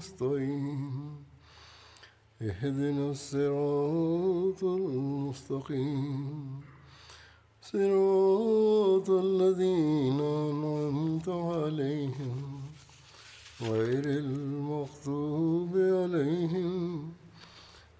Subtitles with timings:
[0.00, 1.24] المستقيم
[2.42, 6.60] اهدنا الصراط المستقيم
[7.62, 12.60] صراط الذين أنعمت عليهم
[13.62, 17.12] غير المغضوب عليهم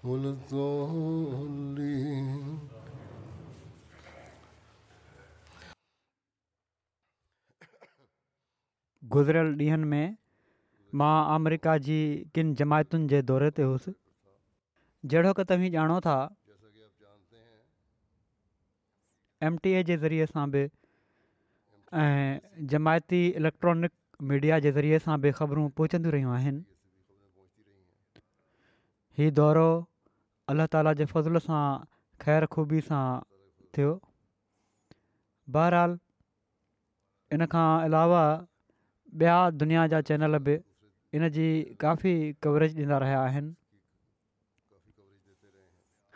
[0.03, 2.41] ولا الضالين
[9.13, 10.05] गुज़िरियल ॾींहंनि में
[10.99, 11.97] मां अमरिका जी
[12.35, 13.93] किनि जमायतुनि जे दौरे ते हुउसि
[15.13, 16.15] जहिड़ो की तव्हीं ॼाणो था
[19.49, 20.65] एमटीए जे ज़रिए सां बि
[22.01, 23.91] ऐं जमायती इलेक्ट्रॉनिक
[24.31, 28.19] मीडिया जे ज़रिए सां बि ख़बरूं पहुचंदियूं रहियूं आहिनि
[29.19, 29.67] हीउ दौरो
[30.53, 31.61] अल्ला ताला जे फज़ुल सां
[32.25, 33.01] ख़ैरखूबी सां
[33.77, 33.93] थियो
[35.57, 35.97] बहरहाल
[37.39, 38.23] इनखां अलावा
[39.21, 40.53] ॿिया दुनिया जा चैनल बि
[41.15, 41.47] इन जी
[41.79, 42.11] काफ़ी
[42.43, 43.55] कवरेज ॾींदा रहिया आहिनि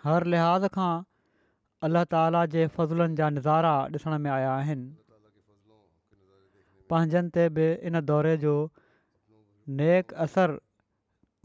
[0.03, 0.91] हर लिहाज़ खां
[1.87, 4.87] अलाह ताला जे फज़लनि जा नज़ारा ॾिसण में आया आहिनि
[6.93, 8.53] पंहिंजनि ते बि इन दौरे जो
[9.81, 10.55] नेक असर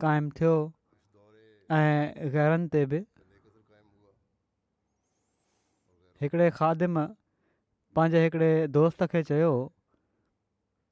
[0.05, 0.55] क़ाइमु थियो
[1.81, 3.03] ऐं गैरनि ते बि
[6.23, 7.05] हिकिड़े खादिम
[7.99, 9.53] पंहिंजे हिकिड़े दोस्त खे चयो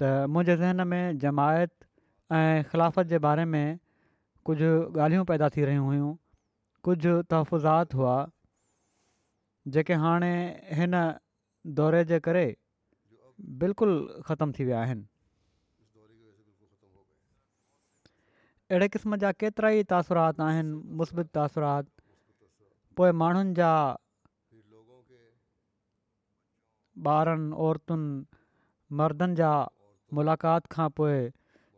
[0.02, 1.84] त मुंहिंजे ज़हन में जमायत
[2.32, 3.78] ऐं ख़िलाफ़त जे बारे में
[4.44, 4.68] कुझु
[5.00, 6.14] ॻाल्हियूं पैदा थी रहियूं हुयूं
[6.84, 8.16] कुझु तहफ़ुज़ात हुआ
[9.74, 10.32] जेके हाणे
[10.78, 10.94] हिन
[11.80, 12.44] दौरे जे करे
[13.62, 15.06] बिल्कुलु ख़तम थी विया आहिनि
[18.70, 21.88] अहिड़े क़िस्म जा केतिरा ई तासुरात आहिनि मुस्बित तासुरात
[22.96, 23.72] पोइ माण्हुनि जा
[27.08, 28.24] ॿारनि औरतुनि
[29.00, 29.52] मर्दनि जा
[30.14, 31.16] मुलाक़ात खां पोइ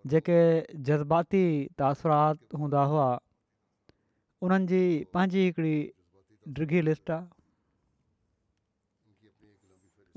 [0.07, 1.45] जेके जज़्बाती
[1.79, 3.09] तासरात हूंदा हुआ
[4.43, 5.77] उन्हनि जी पंहिंजी हिकिड़ी
[6.57, 7.27] ड्रिघी लिस्ट आहे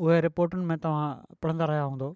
[0.03, 2.09] उहे रिपोटुनि में तव्हां पढ़ंदा रहिया हूंदो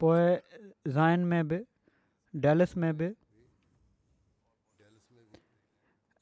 [0.00, 1.58] पोइ ज़ाइन में बि
[2.46, 3.10] डेलिस में बि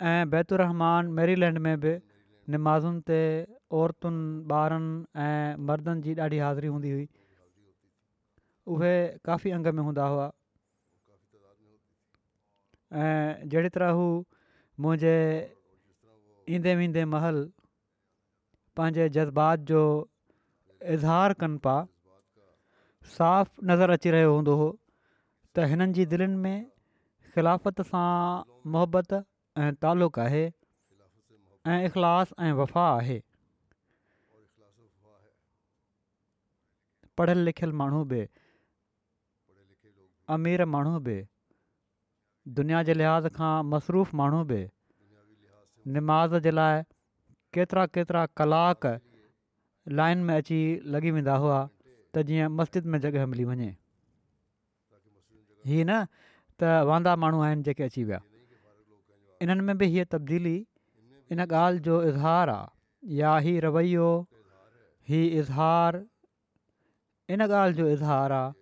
[0.08, 1.98] ऐं बैतु रहमान मेरीलैंड में बि
[2.50, 3.20] निमाज़ुनि تے
[3.74, 4.16] عورتن
[4.48, 4.84] بارن
[5.20, 7.08] ऐं मर्दनि जी ॾाढी हाज़िरी हूंदी हुई
[8.70, 8.94] उहे
[9.28, 10.30] काफ़ी अंग में हूंदा हुआ
[13.04, 14.04] ऐं जहिड़ी तरह हू
[14.84, 15.14] मुंहिंजे
[16.56, 17.42] ईंदे वेंदे महल
[18.78, 19.80] पंहिंजे जज़्बात जो
[20.96, 21.78] इज़हार कनि पिया
[23.16, 24.70] साफ़ नज़र अची रहियो हूंदो हुओ
[25.56, 26.60] त हिननि जी दिलनि में
[27.34, 28.08] ख़िलाफ़त सां
[28.76, 29.22] मुहबत
[29.64, 30.63] ऐं तालुक़ु
[31.66, 33.20] ऐं इख़लाश ऐं वफ़ा आहे
[37.18, 38.26] पढ़ियल लिखियल माण्हू बि
[40.36, 41.16] अमीर माण्हू बि
[42.58, 44.60] दुनिया जे लिहाज़ खां मसरूफ़ माण्हू बि
[45.94, 46.82] निमाज़ जे लाइ
[47.56, 48.86] केतिरा केतिरा कलाक
[50.00, 50.60] लाइन में अची
[50.92, 51.62] लॻी वेंदा हुआ
[52.14, 53.70] त जीअं मस्जिद में जॻह मिली वञे
[55.72, 56.04] हीअ न
[56.60, 58.20] त वांदा माण्हू आहिनि जेके अची विया
[59.42, 60.56] इन्हनि में बि हीअ तब्दीली
[61.32, 64.08] इन ॻाल्हि जो इज़ार आहे या ही रवैयो
[65.08, 65.96] ही इज़हार
[67.36, 68.52] इन ॻाल्हि जो इज़हार आहे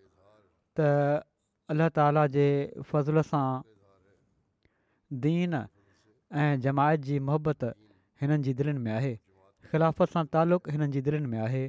[0.78, 1.22] त
[1.70, 2.46] अल्ला ताला जे
[2.90, 3.46] फज़ल सां
[5.24, 5.54] दीन
[6.36, 7.64] ऐं जमायत जी मुहबत
[8.22, 9.14] हिननि जी दिलनि में आहे
[9.70, 11.64] ख़िलाफ़त सां तालुक़ु हिननि जी दिलनि में आहे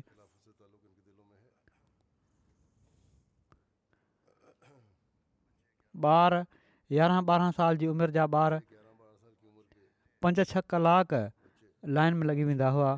[6.14, 6.34] ॿार
[6.92, 8.54] यारहं ॿारहं साल जी उमिरि जा ॿार
[10.26, 11.14] पंज छह कलाक
[11.96, 12.92] लाइन में लॻी वेंदा हुआ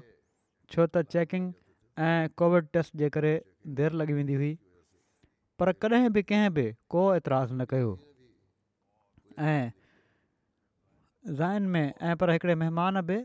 [0.73, 1.45] छो त चैकिंग
[2.07, 3.31] ऐं कोविड टेस्ट जे करे
[3.79, 4.49] देरि लॻी वेंदी हुई
[5.61, 7.93] पर कॾहिं बि कंहिं बि को एतिराज़ु न कयो
[9.53, 9.71] ऐं
[11.39, 13.17] ज़ाइन में ऐं पर हिकिड़े महिमान बि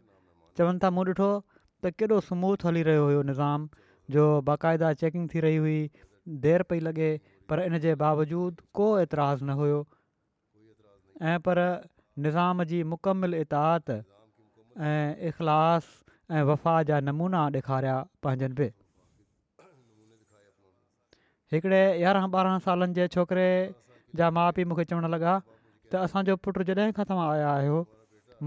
[0.60, 3.66] चवनि था मूं ॾिठो त केॾो स्मूथ हली रहियो हुयो निज़ाम
[4.16, 5.78] जो बाक़ाइदा चैकिंग थी रही हुई
[6.48, 7.10] देरि पई लॻे
[7.50, 9.78] पर इन जे बावजूदु को एतिराज़ु न हुओ
[11.32, 11.56] ऐं पर
[12.24, 13.84] निज़ाम जी मुकमिल इताद
[14.84, 15.84] ऐं इख़लास
[16.30, 17.96] ऐं वफ़ा जा नमूना ॾेखारिया
[18.26, 18.68] पंहिंजनि बि
[21.52, 23.46] हिकिड़े यारहं ॿारहं सालनि जे छोकिरे
[24.20, 25.34] जा माउ पीउ मूंखे चवणु लॻा
[25.92, 27.78] त असांजो पुटु जॾहिं खां आया आहियो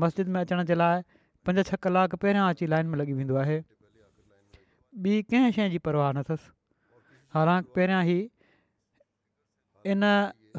[0.03, 1.01] मस्जिद में अचण जे लाइ
[1.47, 6.11] पंज छह कलाक पहिरियां अची लाइन में लॻी वेंदो आहे ॿी कंहिं शइ जी परवाह
[6.19, 6.53] न अथसि
[7.37, 8.19] हालांकि पहिरियां ई
[9.89, 10.03] इन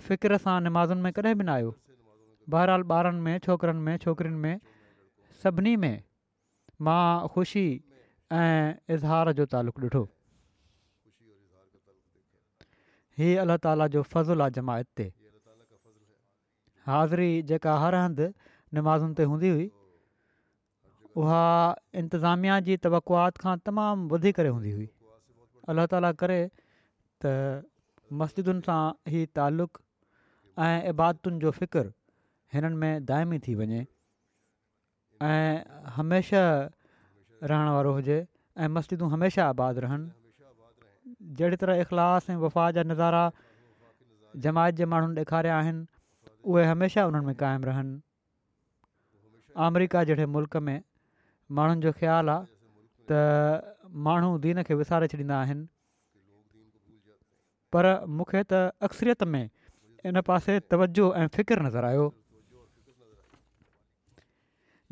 [0.00, 1.74] फ़िक्र सां निमाज़ुनि में कॾहिं बि न आयो
[2.50, 4.60] बहरहाल ॿारनि में छोकिरनि में छोकिरियुनि में
[5.42, 6.02] सभिनी में
[6.88, 7.66] मां ख़ुशी
[8.32, 10.02] ऐं इज़हार जो तालुक़ ॾिठो
[13.18, 15.12] ही अलाह ताला जो फज़ुलु आहे जमायत ते
[16.86, 18.26] हाज़िरी जेका हर हंधि
[18.74, 19.70] निमाज़ुनि ते हूंदी हुई
[21.22, 21.44] उहा
[22.02, 24.88] इंतिज़ामिया जी तवकुआत खां तमामु वधी करे हूंदी हुई
[25.70, 26.40] अलाह ताला करे
[27.22, 27.62] त
[28.20, 28.78] मस्जिदुनि सां
[29.10, 29.78] ई तालुक़
[30.64, 31.90] ऐं इबादतुनि जो फ़िक्रु
[32.56, 33.80] हिननि में दाइमी थी वञे
[35.28, 36.48] ऐं हमेशह
[37.52, 38.18] रहण वारो हुजे
[38.62, 43.24] ऐं मस्जिदूं हमेशह आबादु रहनि जहिड़ी तरह इख़लास ऐं वफ़ा जा नज़ारा
[44.46, 48.00] जमायत जे माण्हुनि ॾेखारिया आहिनि उहे हमेशह उन्हनि में क़ाइमु रहनि
[49.68, 50.76] अमरिका जहिड़े मुल्क़ में
[51.58, 52.50] माण्हुनि जो ख़्यालु आहे
[53.10, 55.66] त माण्हू दीन खे विसारे छॾींदा आहिनि
[57.76, 57.86] पर
[58.18, 59.48] मूंखे त अक्सरियत में
[60.10, 62.06] इन पासे तवजो ऐं फ़िक्रु नज़र आयो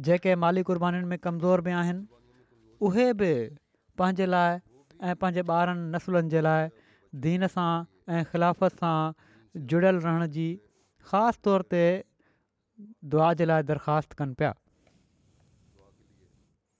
[0.09, 2.07] जेके माली कुर्बानीुनि में कमज़ोर बि आहिनि
[2.89, 3.31] उहे बि
[4.01, 4.59] पंहिंजे लाइ
[5.09, 6.69] ऐं पंहिंजे ॿारनि नसुलनि जे लाइ
[7.27, 7.71] दीन सां
[8.15, 8.97] ऐं ख़िलाफ़त सां
[9.73, 10.49] जुड़ियल रहण जी
[11.13, 11.83] ख़ासि तौर ते
[13.15, 14.53] दुआ जे लाइ दरख़्वास्त कनि पिया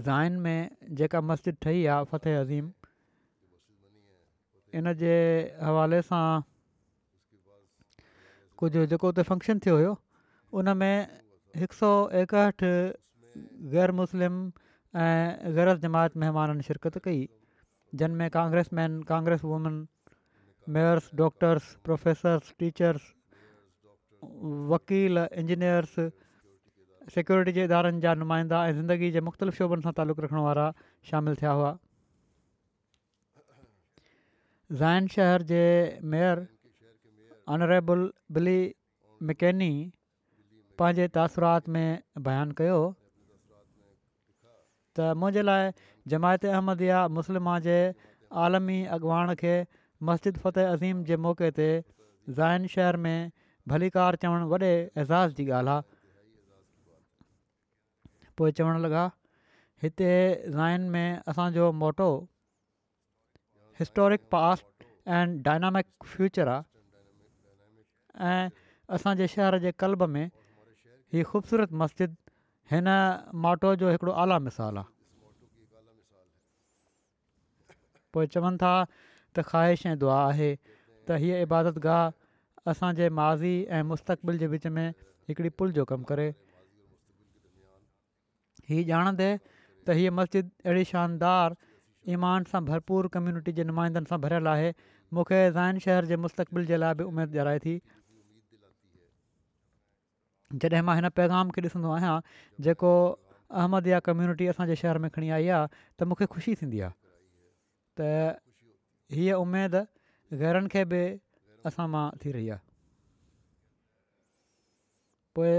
[0.06, 0.70] ज़ाइन में
[1.00, 2.72] जेका मस्जिद ठही आहे फ़तह अज़ीम
[4.80, 5.12] इन जे
[5.68, 6.24] हवाले सां
[8.64, 10.98] कुझु जेको उते फंक्शन थियो हुयो में
[11.64, 12.74] हिकु सौ एकहठि
[13.76, 14.40] ग़ैर मुस्लिम
[15.06, 17.24] ऐं ग़ैर जमायत महिमाननि शिरकत कई
[18.04, 19.84] जिन में congress man congress women
[20.76, 23.08] mayors doctors professors teachers
[24.74, 25.96] वकील इंजीनियर्स
[27.16, 30.68] सिक्योरिटी जे इदारनि जा नुमाइंदा ऐं ज़िंदगी जे मुख़्तलिफ़ शोभनि सां तालुक़ रखण वारा
[31.12, 31.72] शामिलु थिया हुआ
[34.84, 35.64] ज़ाइन शहर जे
[36.16, 36.46] मेयर
[37.56, 38.06] ऑनरेबल
[38.38, 38.56] बिली
[39.32, 39.72] मकैनी
[40.82, 42.80] पंहिंजे तासुरात में बयानु कयो
[44.96, 45.72] त मुंहिंजे लाइ
[46.16, 47.76] जमायत अहमद इहा मुस्लिमा जे
[48.48, 49.56] आलमी अॻवान खे
[50.10, 51.66] मस्जिद फतेह अज़ीम जे मौके ते
[52.38, 53.20] ज़ाइन शहर में
[53.74, 55.84] भलीकार कार चवणु वॾे एज़ाज़ जी ॻाल्हि आहे
[58.38, 59.04] पोइ चवणु लॻा
[59.84, 60.10] हिते
[60.56, 62.08] ज़ाइन में असांजो motto
[63.82, 66.64] historic past and dynamic future आहे
[68.34, 68.50] ऐं
[68.98, 70.26] असांजे शहर जे कल्ब में
[71.14, 72.18] हीअ ख़ूबसूरत मस्जिद
[72.76, 72.92] हिन
[73.48, 74.92] मोटो जो हिकिड़ो आला मिसाल आहे
[78.14, 78.76] पोइ चवनि था
[79.38, 80.50] त ख़्वाहिश ऐं दुआ आहे
[81.10, 84.88] त हीअ गाह असांजे माज़ी ऐं मुस्तक़बिल जे विच में
[85.30, 86.28] हिकिड़ी पुल जो कमु करे
[88.70, 91.56] हीअ ॼाणंदे त हीअ मस्जिद अहिड़ी शानदार
[92.16, 94.70] ईमान सां भरपूर कम्युनिटी जे नुमाइंदनि सां भरियलु आहे
[95.18, 97.76] मूंखे ज़ाइन शहर जे मुस्तक़बिल जे लाइ बि उमेदु जराए थी
[100.64, 102.16] जॾहिं मां हिन पैगाम खे ॾिसंदो आहियां
[102.70, 102.94] जेको
[103.62, 105.68] अहमद या कम्यूनिटी असांजे शहर में खणी आई आहे
[106.00, 107.00] त मूंखे ख़ुशी थींदी आहे
[108.00, 108.42] त
[109.16, 109.76] हीअ उमेद
[110.40, 111.02] घरनि खे बि
[111.70, 112.66] असां मां थी रही आहे
[115.38, 115.54] पोइ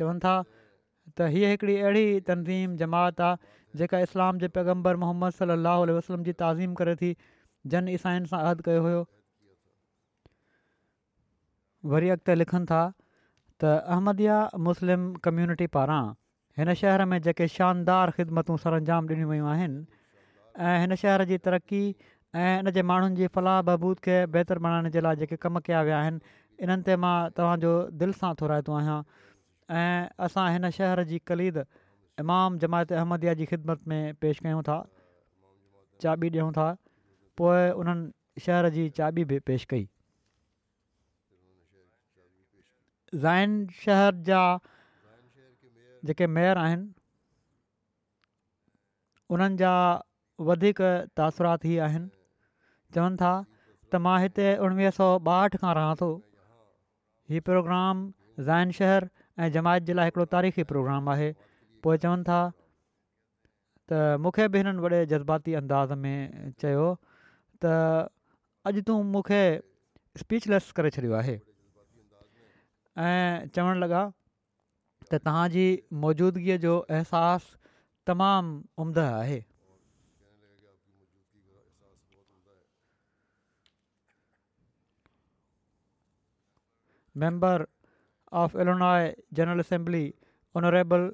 [0.00, 0.34] चवनि था
[1.16, 6.32] त हीअ हिकिड़ी अहिड़ी तनज़ीम जमात आहे जेका इस्लाम जे पैगम्बर मोहम्मद सलाहु वसलम जी
[6.42, 7.10] ताज़ीम करे थी
[7.74, 9.00] जन ईसाइन सां अहद कयो हुयो
[11.94, 16.00] वरी अॻिते लिखनि था त अहमदिया मुस्लिम कम्युनिटी पारां
[16.60, 19.82] हिन शहर में जेके शानदार ख़िदमतूं सरंजाम ॾिनियूं वयूं आहिनि
[20.70, 21.84] ऐं हिन शहर जी तरक़ी
[22.34, 25.80] ऐं इन जे माण्हुनि जी फलाह बहबूद खे बहितर बणाइण जे लाइ जेके कम कया
[25.82, 26.18] विया आहिनि
[26.62, 27.70] इन्हनि ते मां तव्हांजो
[28.02, 28.98] दिलि सां थोहिराए आहियां
[29.78, 31.58] ऐं असां हिन शहर जी कलीद
[32.24, 34.76] इमाम जमायत अहमदिया जी ख़िदमत में पेश कयूं था
[36.04, 36.68] चाबी ॾियूं था
[37.40, 39.88] पोइ उन्हनि शहर जी चाॿी बि पेश कई
[43.26, 44.42] ज़ाइन शहर जा
[46.10, 46.88] जेके मेयर आहिनि
[49.36, 49.74] उन्हनि जा
[50.52, 50.80] वधीक
[51.18, 52.06] आहिनि
[52.94, 53.32] चवनि था
[53.92, 56.08] त मां हिते उणिवीह सौ ॿाहठि खां रहां थो
[57.34, 58.04] ही प्रोग्राम
[58.48, 59.08] ज़ाइन शहरु
[59.44, 61.28] ऐं जमायत जे लाइ हिकिड़ो तारीख़ी प्रोग्राम आहे
[61.86, 62.38] पोइ चवनि था
[63.92, 66.88] त मूंखे बि हिननि वॾे जज़्बाती अंदाज़ में चयो
[67.64, 67.74] त
[68.70, 69.42] अॼु तूं मूंखे
[70.24, 70.48] स्पीच
[70.80, 71.36] करे छॾियो आहे
[73.10, 75.66] ऐं चवण लॻा त तव्हांजी
[76.06, 77.56] मौजूदगीअ जो अहसासु
[78.10, 79.38] तमामु आहे
[87.22, 87.64] member
[88.42, 90.10] of Illinois general assembly
[90.56, 91.08] honourable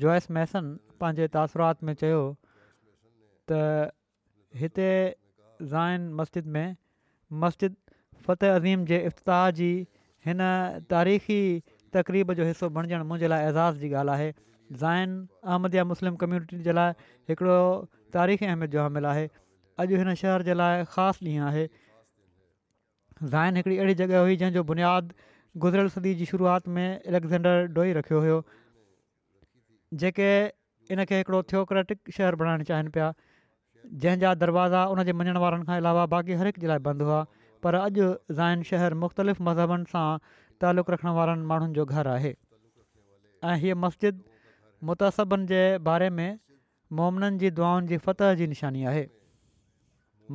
[0.00, 2.20] Joyce Mason पंहिंजे तासुरात में चयो
[3.50, 3.62] त
[4.60, 4.88] हिते
[5.72, 6.76] ज़ाइन मस्जिद में
[7.44, 7.74] मस्जिद
[8.26, 9.70] फ़तह अज़ीम जे इफ़्ताह जी
[10.26, 10.38] हिन
[10.94, 11.42] तारीख़ी
[11.96, 14.32] तक़रीब जो हिसो बणजणु मुंहिंजे लाइ एज़ाज़ जी ॻाल्हि आहे
[14.82, 16.92] ज़ाइन अहमद या मुस्लिम कम्यूनिटी जे लाइ
[17.32, 17.56] हिकिड़ो
[18.18, 19.26] तारीख़ी अहमियत जो हमिल आहे
[19.84, 21.66] अॼु हिन शहर जे लाइ ख़ासि ॾींहुं आहे
[23.22, 25.14] ज़ाइन हिकिड़ी अहिड़ी जॻहि हुई जंहिंजो बुनियादु
[25.58, 28.42] गुज़िरियल सदी जी शुरुआत में एलेक्ज़ेंडर डोई रखियो हुयो
[30.00, 30.28] जेके
[30.94, 33.12] इनखे हिकिड़ो थियोक्रेटिक शहरु बणाइणु चाहिनि पिया
[34.02, 37.24] जंहिंजा दरवाज़ा उनजे मञण वारनि खां अलावा बाक़ी हर हिकु जे लाइ बंदि हुआ
[37.66, 38.06] पर अॼु
[38.40, 40.18] ज़ाइन शहरु मुख़्तलिफ़ मज़हबनि सां
[40.62, 42.32] तालुक़ु रखण वारनि माण्हुनि जो घरु आहे
[43.50, 44.22] ऐं हीअ मस्जिद
[44.90, 46.38] मुतसबनि जे बारे में
[47.02, 49.02] मोमननि जी दुआनि जी फतह जी निशानी आहे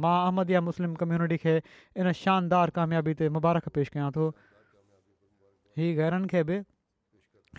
[0.05, 1.55] मां अहमद या मुस्लिम कम्यूनिटी खे
[1.95, 4.29] इन शानदार कामयाबी ते मुबारक पेश कयां थो
[5.77, 6.57] हीअ ग़रनि खे बि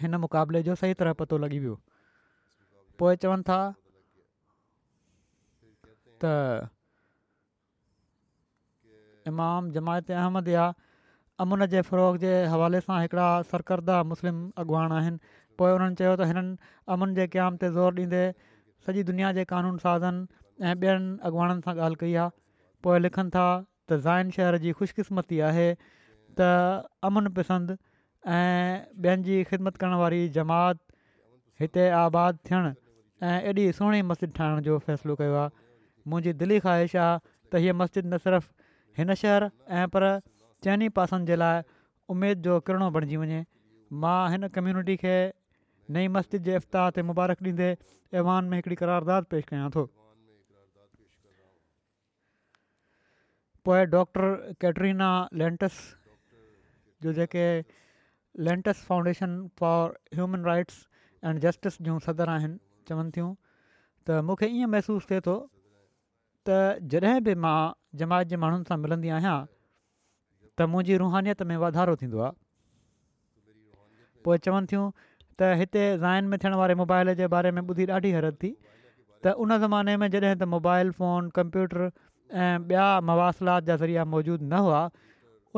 [0.01, 1.75] हिन मुक़ाबले जो सही तरह पतो लॻी वियो
[3.03, 3.57] पोइ चवनि था
[6.25, 6.31] त
[9.29, 10.65] इमाम जमायत अहमद या
[11.45, 15.33] अमुन जे फ़रोग़ जे हवाले सां हिकिड़ा सरकरदा मुस्लिम अॻवान आहिनि
[15.63, 18.23] पोइ हुननि चयो त हिननि अमुन जे क़याम ते ज़ोर ॾींदे
[18.87, 20.23] सॼी दुनिया जे क़ानून साज़न
[20.71, 22.37] ऐं ॿियनि अॻुवाणनि सां ॻाल्हि कई आहे
[22.87, 25.67] पोइ लिखनि था त ज़ाइन शहर जी ख़ुशकिस्मती आहे
[26.41, 26.49] त
[27.11, 27.77] अमुन पसंदि
[28.27, 30.79] ऐं ख़िदमत करण वारी जमात
[31.61, 32.73] हिते आबादु थियणु
[33.23, 35.51] ऐं एॾी सुहिणी मस्जिद ठाहिण जो फ़ैसिलो कयो आहे
[36.11, 38.51] मुंहिंजी दिलि ख़्वाहिश आहे त हीअ मस्जिद न सिर्फ़ु
[38.99, 39.47] हिन शहर
[39.79, 40.07] ऐं पर
[40.67, 41.63] चइनि पासनि जे लाइ
[42.15, 43.41] उमेद जो किरणो बणिजी वञे
[44.03, 45.15] मां हिन कम्यूनिटी खे
[45.95, 47.71] नई मस्जिद जे इफ़्त ते मुबारक ॾींदे
[48.23, 49.87] ऐवान में हिकिड़ी क़रारदाद पेश कयां थो
[53.65, 54.29] पोइ डॉक्टर
[54.67, 55.11] कैटरीना
[55.45, 55.79] लेंटस
[57.03, 57.47] जो जेके
[58.45, 60.87] Lentz foundation for human rights
[61.25, 63.31] and justice जूं सदर आहिनि चवनि थियूं
[64.09, 65.37] त मूंखे ईअं महसूसु थिए थो
[66.49, 66.59] त
[66.95, 67.57] जॾहिं बि मां
[68.03, 72.35] जमात जे माण्हुनि सां मिलंदी आहियां त मुंहिंजी रुहानीअ में वाधारो थींदो आहे
[74.27, 74.85] पोइ चवनि थियूं
[75.39, 78.51] त हिते ज़ाइन में थियण वारे मोबाइल जे बारे में ॿुधी ॾाढी हरत थी
[79.25, 84.47] त उन ज़माने में जॾहिं त मोबाइल फ़ोन कंप्यूटर ऐं ॿिया मवाासिलात जा ज़रिया मौजूदु
[84.53, 84.81] न हुआ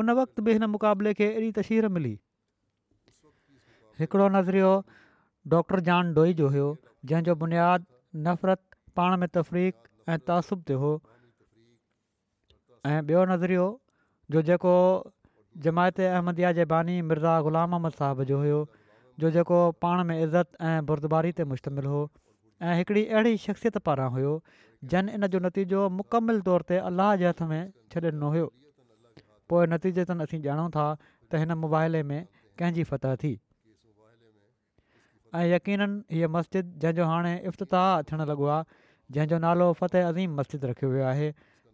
[0.03, 2.17] उन वक़्त बि हिन मुक़ाबले खे एॾी तस्हीर मिली
[3.99, 4.67] हिकिड़ो नज़रियो
[5.53, 6.67] डॉक्टर जान डोई जो हुयो
[7.11, 10.91] जंहिंजो बुनियादु नफ़रतु पाण में तफ़रीक़ ऐं तासुब ते हो
[12.91, 13.65] ऐं ॿियो नज़रियो
[14.35, 14.75] जो जेको
[15.65, 18.59] जमायत अहमदिया जे बानी मिर्ज़ा ग़ुलाम अहमद साहब जो हुयो
[19.23, 22.03] जो जेको पाण में इज़त ऐं बुरदबारी ते मुश्तमिल हो
[22.69, 24.35] ऐं हिकिड़ी अहिड़ी शख़्सियत पारां हुयो
[24.95, 28.47] जन इन जो नतीजो मुकमिल तौर ते अलाह जे हथ में छॾिनो हुयो
[29.53, 32.19] पोइ नतीजे तन असीं ॼाणूं था त हिन मुबाइले में
[32.59, 33.35] कंहिंजी फतह थी
[35.35, 38.63] ऐं यकीननि हीअ मस्जिद जंहिंजो हाणे इफ़्ताह थियणु लॻो आहे
[39.13, 41.27] जंहिंजो नालो फ़तह अज़ीम मस्जिद रखियो वियो आहे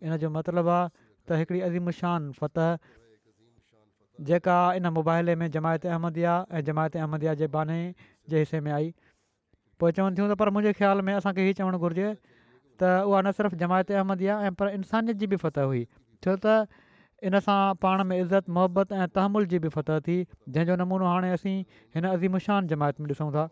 [0.03, 0.89] इन जो मतिलबु आहे
[1.27, 2.67] त हिकिड़ी अज़ीमुशान फ़तह
[4.27, 7.77] जेका इन मुबाइले में जमायत अहमदिया ऐं जमायत अहमदिया जे बाने
[8.29, 8.93] जे हिसे में आई
[9.79, 13.31] पोइ चवनि थियूं त पर मुंहिंजे ख़्याल में असांखे हीअ चवणु घुरिजे त उहा न
[13.39, 15.85] सिर्फ़ु जमायत अहमदी ऐं पर इंसानियत जी बि फत हुई
[16.27, 16.59] छो त
[17.23, 20.15] इन सां पाण में इज़त मुहबत ऐं तहमुल जी बि फतह थी
[20.47, 21.57] जंहिंजो नमूनो हाणे असीं
[21.95, 23.45] हिन अज़ीमुशान जमायत में ॾिसूं था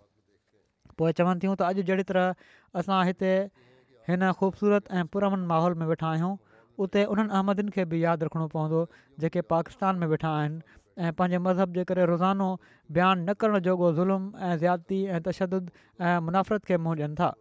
[1.02, 3.30] पोइ चवनि थियूं त अॼु जहिड़ी तरह असां हिते
[4.10, 6.34] हिन ख़ूबसूरत ऐं पुरमन माहौल में वेठा आहियूं
[6.88, 8.84] उते उन्हनि अहमदनि खे बि यादि रखणो पवंदो
[9.26, 10.62] जेके पाकिस्तान में वेठा आहिनि
[11.04, 12.52] ऐं पंहिंजे मज़हब जे करे रोज़ानो
[13.00, 17.32] बयानु न करण जोॻो ज़ुल्म ऐं ज़्यादती ऐं तशद ऐं मुनाफ़रत खे मुंहुं ॾियनि था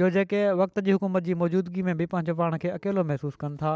[0.00, 3.56] जो जेके वक़्त जी हुकूमत जी मौजूदगी में बि पंहिंजो पाण खे अकेलो महसूसु कनि
[3.62, 3.72] था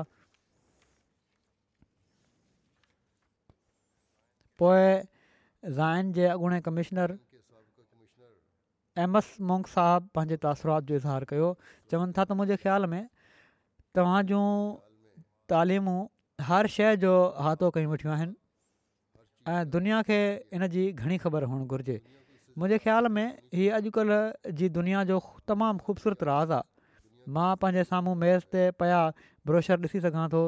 [4.62, 4.86] पोइ
[5.80, 7.18] ज़ाइन जे अॻूणे कमिशनर
[9.04, 11.52] एम एस मोक साहब पंहिंजे तासुरात जो इज़हारु कयो
[11.90, 13.02] चवनि था त मुंहिंजे ख़्याल में
[13.94, 14.44] तव्हां जूं
[15.52, 15.98] तालिमूं
[16.50, 17.12] हर शइ जो
[17.48, 18.34] हाथो कयूं वेठियूं आहिनि
[19.54, 20.18] ऐं दुनिया खे
[20.60, 22.00] इनजी घणी ख़बर हुअण घुरिजे
[22.60, 25.16] मुंहिंजे ख़्याल में हीअ अॼुकल्ह जी दुनिया जो
[25.50, 29.00] तमामु ख़ूबसूरत राज़ आहे मां पंहिंजे साम्हूं मैज़ ते पिया
[29.50, 30.40] ब्रोशर ॾिसी सघां थो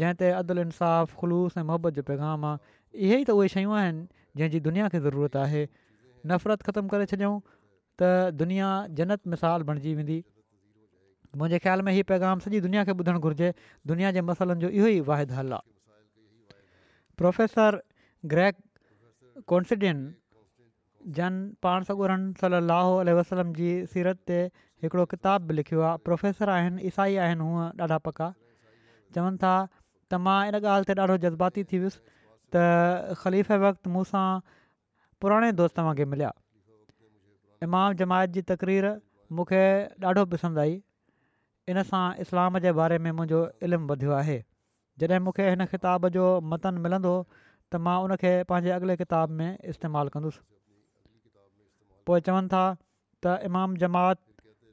[0.00, 2.60] जंहिं ते अदुल इंसाफ़ु ख़ुलूस ऐं मुहबत जो पैगाम आहे
[3.06, 4.06] इहेई त उहे शयूं आहिनि
[4.36, 5.64] जंहिंजी दुनिया खे ज़रूरत आहे
[6.34, 8.12] नफ़रत ख़तमु करे छॾियूं त
[8.44, 8.68] दुनिया
[9.00, 10.18] जनत मिसाल बणिजी वेंदी
[11.38, 13.52] मुंहिंजे ख़्याल में हीअ पैगाम सॼी दुनिया खे ॿुधणु घुरिजे
[13.94, 16.56] दुनिया जे मसालनि जो इहो ई वाहिद हल आहे
[17.22, 17.80] प्रोफेसर
[18.34, 20.08] ग्रैक कॉन्सिडियन
[21.16, 21.32] जन
[21.62, 24.36] पाण सॻुरन صلی वसलम जी सीरत ते
[24.82, 28.28] हिकिड़ो किताब बि लिखियो आहे प्रोफेसर आहिनि ईसाई आहिनि हूअं ॾाढा पका
[29.14, 31.98] चवनि था त मां इन ॻाल्हि ते ॾाढो जज़्बाती थी वियुसि
[32.56, 34.26] त ख़लीफ़े वक़्तु मूंसां
[35.24, 36.32] पुराणे दोस्त वांगुरु मिलिया
[37.68, 38.92] इमाम जमायत जी तक़रीर
[39.40, 39.62] मूंखे
[40.12, 40.76] ॾाढो पसंदि आई
[41.74, 44.38] इन सां इस्लाम जे बारे में मुंहिंजो इल्मु वधियो आहे
[45.04, 50.16] जॾहिं मूंखे हिन किताब जो मतन मिलंदो त मां उनखे पंहिंजे अॻिले किताब में इस्तेमालु
[50.18, 50.44] कंदुसि
[52.10, 52.60] पोइ चवनि था
[53.24, 54.18] त इमाम जमात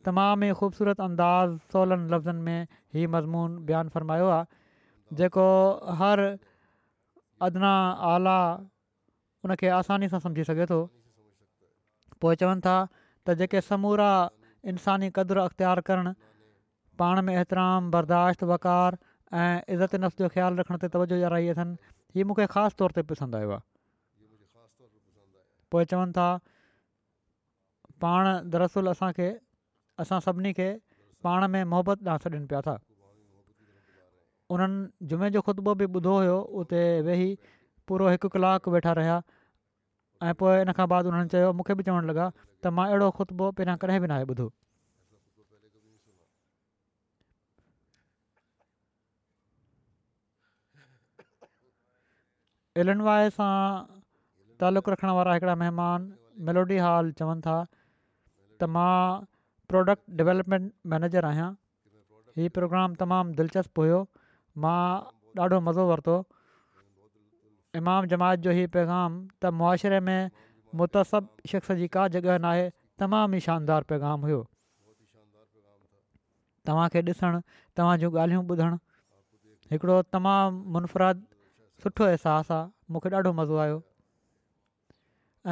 [0.06, 2.68] तमाम ई ख़ूबसूरत अंदाज़ सवलनि लफ़्ज़नि में
[3.02, 5.44] ई मज़मून बयानु फ़रमायो आहे जेको
[6.00, 6.22] हर
[7.50, 7.74] अदना
[8.14, 8.38] आला
[9.50, 10.80] उनखे आसानी सां सम्झी सघे थो
[12.26, 14.10] पोइ चवनि था त जेके समूरा
[14.74, 16.16] इंसानी क़दुरु अख़्तियारु करणु
[17.06, 18.98] पाण में एतिराम बर्दाश्त वकार
[19.46, 22.98] ऐं इज़त नफ़्स जो ख़्यालु रखण ते तवजो जा रही अथनि हीअ मूंखे ख़ासि तौर
[23.00, 23.66] ते पसंदि आयो आहे
[25.74, 26.30] पोइ चवनि था
[28.02, 29.32] पाण दरस असांखे
[30.00, 30.74] असां सभिनी खे
[31.24, 32.76] पाण में मुहबत ॾांहुं छॾनि पिया था
[34.56, 37.34] उन्हनि जुमे जो ख़ुतबो बि ॿुधो हुयो उते वेही
[37.88, 39.20] पूरो हिकु कलाकु वेठा रहिया
[40.28, 42.28] ऐं पोइ इन खां बाद उन्हनि चयो मूंखे बि चवणु लॻा
[42.64, 44.48] त मां अहिड़ो ख़ुतबो पहिरियां कॾहिं बि नाहे ॿुधो
[52.82, 53.04] एलन
[53.38, 53.52] सां
[54.62, 56.08] तालुक़ु रखण वारा हिकिड़ा महिमान
[56.48, 57.58] मैलोडी हॉल चवनि था
[58.62, 59.28] त मां
[59.72, 61.50] प्रोडक्ट डेवलपमेंट मैनेजर आहियां
[62.42, 64.02] हीअ प्रोग्राम तमामु दिलचस्पु हुयो
[64.66, 64.78] मां
[65.40, 66.18] ॾाढो मज़ो वरितो
[67.82, 70.32] इमाम जमात जो हीअ पैगाम त मुआरे में
[70.82, 72.64] मुतसब शख़्स जी का जॻह नाहे
[73.04, 74.40] तमामु ई शानदार पैगाम हुयो
[76.70, 77.42] तव्हांखे ॾिसणु
[77.80, 78.80] तव्हां जूं ॻाल्हियूं ॿुधणु
[79.74, 81.22] हिकिड़ो तमामु मुनफराद
[81.84, 83.78] सुठो अहसासु आहे मूंखे ॾाढो मज़ो आयो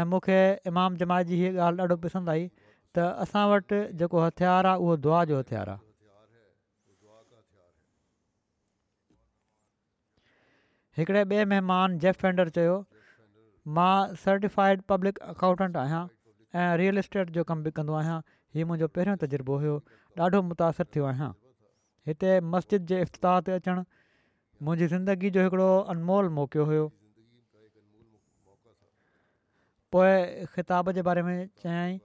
[0.02, 0.40] ऐं मूंखे
[0.74, 2.50] इमाम जमात जी हीअ ॻाल्हि ॾाढो पसंदि आई
[2.96, 5.84] त असां वटि जेको हथियारु आहे उहो दुआ जो हथियारु आहे
[10.98, 12.76] हिकिड़े ॿिए महिमान जेफ फेंडर चयो
[13.80, 13.94] मां
[14.26, 16.04] सर्टिफाइड पब्लिक अकाउंटेंट आहियां
[16.62, 18.20] ऐं रियल इस्टेट जो कमु बि कंदो आहियां
[18.58, 19.76] हीउ मुंहिंजो पहिरियों तजुर्बो हुयो
[20.26, 21.30] ॾाढो मुतासिर थियो आहियां
[22.12, 26.88] हिते मस्जिद जे इफ़्ताह ते अचणु मुंहिंजी ज़िंदगी जो हिकिड़ो अनमोल मौक़ियो हुयो
[29.96, 30.16] पोइ
[30.56, 32.00] ख़िताब जे बारे में चयाई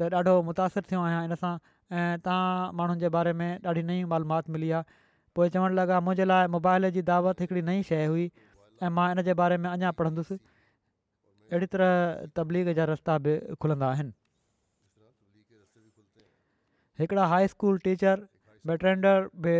[0.00, 4.04] त ॾाढो मुतासिर थियो आहियां हिन सां ऐं तव्हां माण्हुनि जे बारे में ॾाढी नई
[4.14, 4.98] मालमात मिली आहे
[5.38, 8.26] पोइ चवणु लॻा मुंहिंजे लाइ मोबाइल जी दावत हिकिड़ी नई शइ हुई
[8.82, 11.92] ऐं मां इन जे बारे में अञा पढ़ंदुसि अहिड़ी तरह
[12.40, 14.16] तबलीग जा रस्ता बि खुलंदा आहिनि
[17.34, 18.26] हाई स्कूल टीचर
[18.70, 19.54] बेटेंडर बि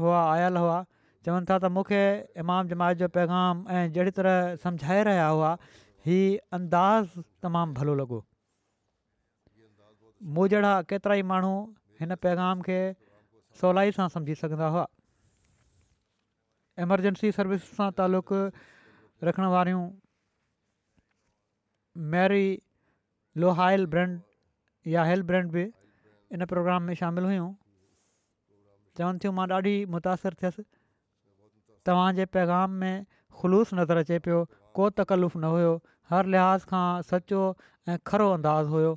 [0.00, 0.78] हुआ आयल हुआ
[1.26, 2.02] चवनि था त मूंखे
[2.44, 5.52] इमाम जमायत जो पैगाम ऐं जहिड़ी तरह सम्झाए रहिया हुआ
[6.08, 7.14] हीउ अंदाज़
[7.46, 8.20] तमामु भलो लॻो
[10.26, 11.50] मो जहिड़ा केतिरा ई माण्हू
[12.00, 12.78] हिन पैगाम खे
[13.60, 14.86] सवलाई सां सम्झी सघंदा हुआ
[16.86, 18.32] एमरजेंसी सर्विस सां तालुक़
[19.28, 19.82] रखण वारियूं
[22.14, 22.44] मैरी
[23.44, 24.20] लोहाइल ब्रैंड
[24.94, 25.62] या हेल ब्रैंड बि
[26.34, 27.48] इन प्रोग्राम में शामिलु हुयूं
[28.98, 30.64] चवनि थियूं मां ॾाढी मुतासिरु थियसि
[31.86, 32.94] तव्हांजे पैगाम में
[33.40, 34.44] ख़ुलूस नज़र अचे पियो
[34.78, 35.74] को तकलीफ़ न हुयो
[36.10, 37.42] हर लिहाज़ खां सचो
[37.90, 38.96] ऐं खरो अंदाज़ हुयो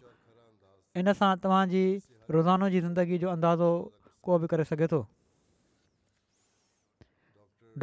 [0.99, 1.81] इन सां तव्हांजी
[2.35, 3.67] रोज़ानो जी ज़िंदगी जो अंदाज़ो
[4.25, 4.97] को बि करे सघे थो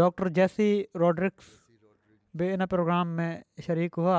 [0.00, 0.66] डॉक्टर जैसी
[1.02, 1.46] रॉड्रिक्स
[2.40, 3.30] बि इन प्रोग्राम में
[3.66, 4.18] शरीक हुआ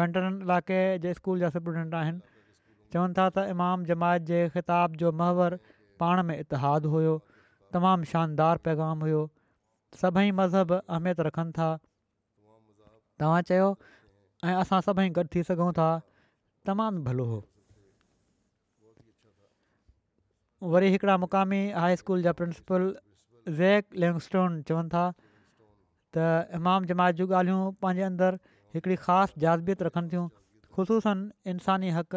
[0.00, 2.20] वेंटरन इलाइक़े जे स्कूल जा स्टूडेंट आहिनि
[2.92, 5.58] चवनि था त इमाम जमायत जे ख़िताब जो महवर
[6.04, 7.16] पाण में इतिहादु हुयो
[7.78, 9.22] तमामु शानदार पैगाम हुयो
[10.04, 11.70] सभई मज़हब अहमियत रखनि था
[13.24, 13.72] तव्हां चयो
[14.50, 15.90] ऐं असां सभई गॾु थी सघूं था
[16.66, 17.40] तमामु भलो हो
[20.72, 22.82] वरी हिकिड़ा मुक़ामी हाई स्कूल जा प्रिंसिपल
[23.60, 25.04] ज़ैक लेंगस्टोन चवनि था
[26.16, 28.40] त इमाम जमायत जूं ॻाल्हियूं पंहिंजे अंदरि
[28.76, 30.26] हिकिड़ी ख़ासि जाज़बियत रखनि थियूं
[30.76, 32.16] ख़ुशूसनि इंसानी हक़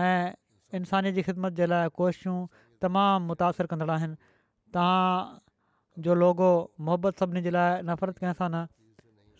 [0.00, 0.32] ऐं
[0.80, 2.38] इंसानी जी ख़िदमत जे लाइ कोशिशूं
[2.84, 4.16] तमामु मुतासिर कंदड़ आहिनि
[4.76, 5.10] तव्हां
[6.06, 6.50] जो लोगो
[6.88, 8.66] मोहबत सभिनी जे लाइ नफ़रत कंहिंसां न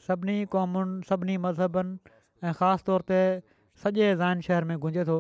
[0.09, 1.99] सभिनी क़ौमुनि सभिनी मज़हबनि
[2.45, 3.21] ऐं ख़ासि तौर ते
[3.81, 5.17] सॼे ज़ाइन शहर में गुंजे थो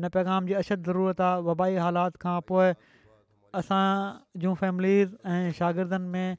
[0.00, 2.72] इन पैगाम जी अशद ज़रूरत आहे वबाई हालात खां पोइ
[3.60, 3.82] असां
[4.42, 4.92] जूं फैमिली
[5.36, 6.36] ऐं शागिर्दनि में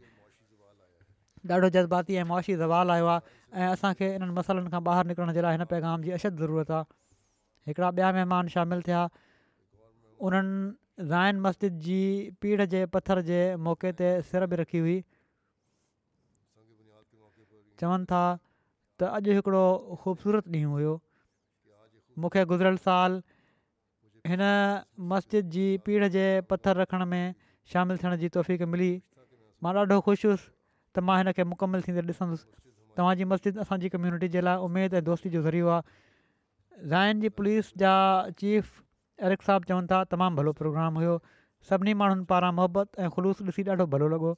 [1.52, 3.22] ॾाढो जज़्बाती ऐं मुआशी ज़वाल आयो आहे
[3.60, 6.86] ऐं असांखे इन्हनि मसालनि खां ॿाहिरि निकिरण जे लाइ हिन पैगाम जी अशद ज़रूरत आहे
[7.72, 9.02] हिकिड़ा ॿिया महिमान शामिलु थिया
[10.30, 12.00] उन्हनि ज़ाइन मस्जिद जी
[12.46, 15.00] पीढ़ जे पथर जे मौक़े ते सिर बि रखी हुई
[17.84, 18.24] चवनि था
[19.00, 19.64] त अॼु हिकिड़ो
[20.04, 21.00] ख़ूबसूरत ॾींहुं
[22.20, 23.22] मूंखे गुज़िरियल साल
[24.28, 24.42] हिन
[25.12, 27.34] मस्जिद जी पीढ़ जे पथर रखण में
[27.74, 28.92] शामिलु थियण जी तोफ़ीक मिली
[29.64, 30.50] मां ॾाढो ख़ुशि हुयुसि
[30.96, 32.46] त मां हिन खे मुकमलु थींदे ॾिसंदुसि
[32.98, 37.72] तव्हांजी मस्जिद असांजी कम्यूनिटी जे लाइ उमेदु ऐं दोस्ती जो ज़रियो आहे राइन जी पुलिस
[37.84, 37.94] जा
[38.44, 38.70] चीफ
[39.30, 41.14] एरिक साहब चवनि था तमामु भलो प्रोग्राम हुयो
[41.70, 44.34] सभिनी माण्हुनि पारां मोहबत ऐं ख़ुलूस ॾिसी ॾाढो भलो लॻो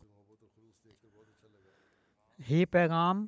[2.51, 3.27] हीउ पैगाम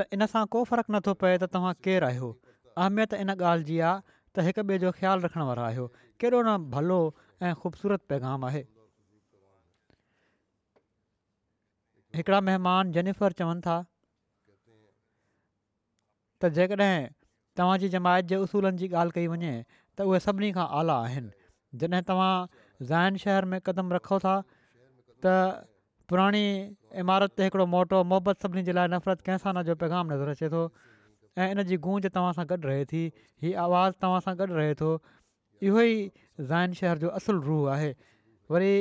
[0.00, 2.34] त इन सां को फ़र्क़ु नथो पए त तव्हां केरु आहियो
[2.84, 4.00] अहमियत इन ॻाल्हि जी आहे
[4.34, 6.98] त हिक ॿिए जो ख़्यालु रखण वारा आहियो न भलो
[7.42, 8.62] ऐं ख़ूबसूरत पैग़ाम आहे
[12.18, 13.76] हिकिड़ा महिमान जेनिफर चवनि था
[16.42, 17.06] त जेकॾहिं
[17.56, 19.52] तव्हांजी जमायत जे उसूलनि जी ॻाल्हि कई वञे
[19.98, 22.34] त उहे सभिनी खां आला आहिनि जॾहिं तव्हां
[22.90, 24.34] ज़ाइन शहर में कदमु रखो था
[25.26, 25.34] त
[26.10, 26.44] पुराणी
[27.04, 30.48] इमारत ते हिकिड़ो मोटो मोहबत सभिनी जे लाइ नफ़रत कंहिंसां न जो पैगाम नज़र अचे
[30.56, 30.62] थो
[31.42, 33.00] ऐं इन जी गूंज तव्हां सां गॾु रहे थी
[33.44, 34.90] हीअ आवाज़ु तव्हां सां गॾु रहे थो
[35.70, 35.96] इहो ई
[36.52, 37.90] ज़ाइन शहर जो असुलु रूह आहे
[38.54, 38.72] वरी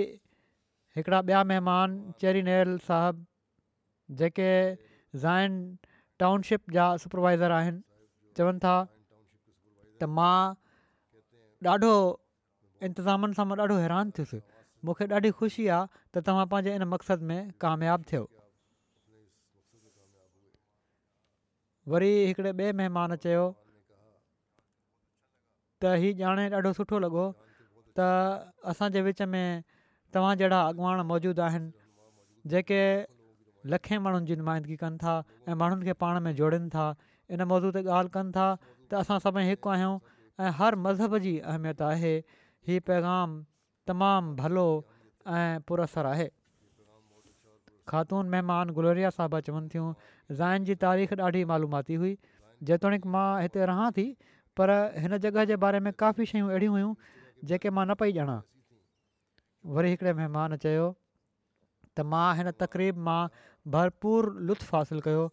[0.99, 4.47] हिकिड़ा ॿिया महिमान चेरी नेहल साहिबु जेके
[5.25, 5.57] ज़ाइन
[6.23, 7.83] टाउनशिप जा सुपरवाइज़र आहिनि
[8.39, 10.37] चवनि था त मां
[11.71, 14.41] ॾाढो इंतिज़ामनि सां मां ॾाढो हैरान थियुसि
[14.87, 18.23] मूंखे ॾाढी ख़ुशी आहे त तव्हां पंहिंजे इन मक़सद में थियो
[21.93, 23.41] वरी हिकिड़े ॿिए महिमान चयो
[25.83, 27.25] त हीउ ॼाणे ॾाढो सुठो लॻो
[27.99, 28.07] त
[28.71, 29.61] असांजे विच में
[30.15, 31.69] तव्हां जहिड़ा अॻुवाण मौजूदु आहिनि
[32.53, 32.81] जेके
[33.73, 35.13] लखे माण्हुनि जी नुमाइंदगी कनि था
[35.47, 36.85] ऐं माण्हुनि खे पाण में जोड़नि था
[37.37, 38.47] इन मौज़ू ते ॻाल्हि कनि था
[38.89, 39.93] त असां सभई हिकु आहियूं
[40.45, 42.15] ऐं हर मज़हब जी अहमियत आहे
[42.69, 43.37] हीउ पैगाम
[43.91, 44.67] तमामु भलो
[45.39, 46.17] ऐं पुरसरु
[47.89, 49.89] ख़ातून महिमान गुलरिया साहबु चवनि थियूं
[50.41, 52.13] ज़ाइन जी तारीख़ ॾाढी मालूमाती हुई
[52.69, 54.05] जेतोणीकि मां हिते रहां थी
[54.59, 56.93] पर हिन जॻह जे बारे में काफ़ी शयूं अहिड़ियूं हुयूं
[57.51, 58.37] जेके मां न पेई ॼाणा
[59.77, 63.19] वरी हिकिड़े महिमान चयो त मां हिन तक़रीब मां
[63.77, 65.27] भरपूर लुत्फ़ु हासिलु कयो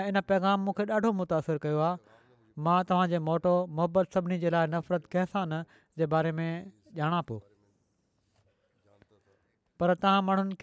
[0.00, 2.20] ऐं इन पैगाम मूंखे ॾाढो मुतासिर कयो आहे
[2.68, 6.48] मां तव्हांजे मोटो मोहबत सभिनी जे लाइ नफ़रत कंहिंसा न जे बारे में
[7.02, 7.40] ॼाणा पियो
[9.80, 10.62] पर तव्हां माण्हुनि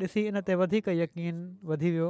[0.00, 1.36] ॾिसी इन ते वधीक यकीन
[1.70, 2.08] वधी वियो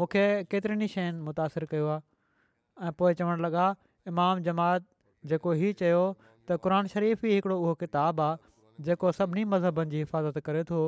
[0.00, 3.64] मूंखे केतिरनि ई शयुनि मुतासिरु कयो आहे ऐं पोइ चवणु लॻा
[4.12, 4.84] इमाम जमात
[5.32, 6.02] जेको हीउ चयो
[6.48, 8.40] त क़रान शरीफ़ ई हिकिड़ो उहो किताबु आहे
[8.88, 10.80] जेको सभिनी मज़हबनि जी हिफ़ाज़त करे थो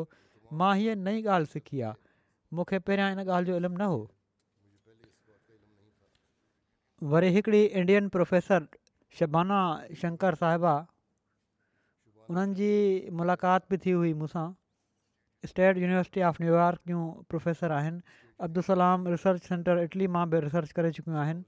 [0.60, 1.96] मां हीअ नई ॻाल्हि सिखी आहे
[2.60, 4.02] मूंखे पहिरियां इन ॻाल्हि जो इल्मु न हो
[7.14, 8.68] वरी हिकिड़ी इंडियन प्रोफ़ेसर
[9.20, 9.62] शबाना
[10.04, 10.76] शंकर साहिबु
[12.30, 12.72] उन्हनि जी
[13.22, 14.46] मुलाक़ात बि थी हुई मूंसां
[15.50, 18.00] state university of New York जूं प्रोफेसर आहिनि
[18.46, 21.44] अब्दुलसलाम रिसर्च सेंटर इटली मां बि रिसर्च करे चुकियूं आहिनि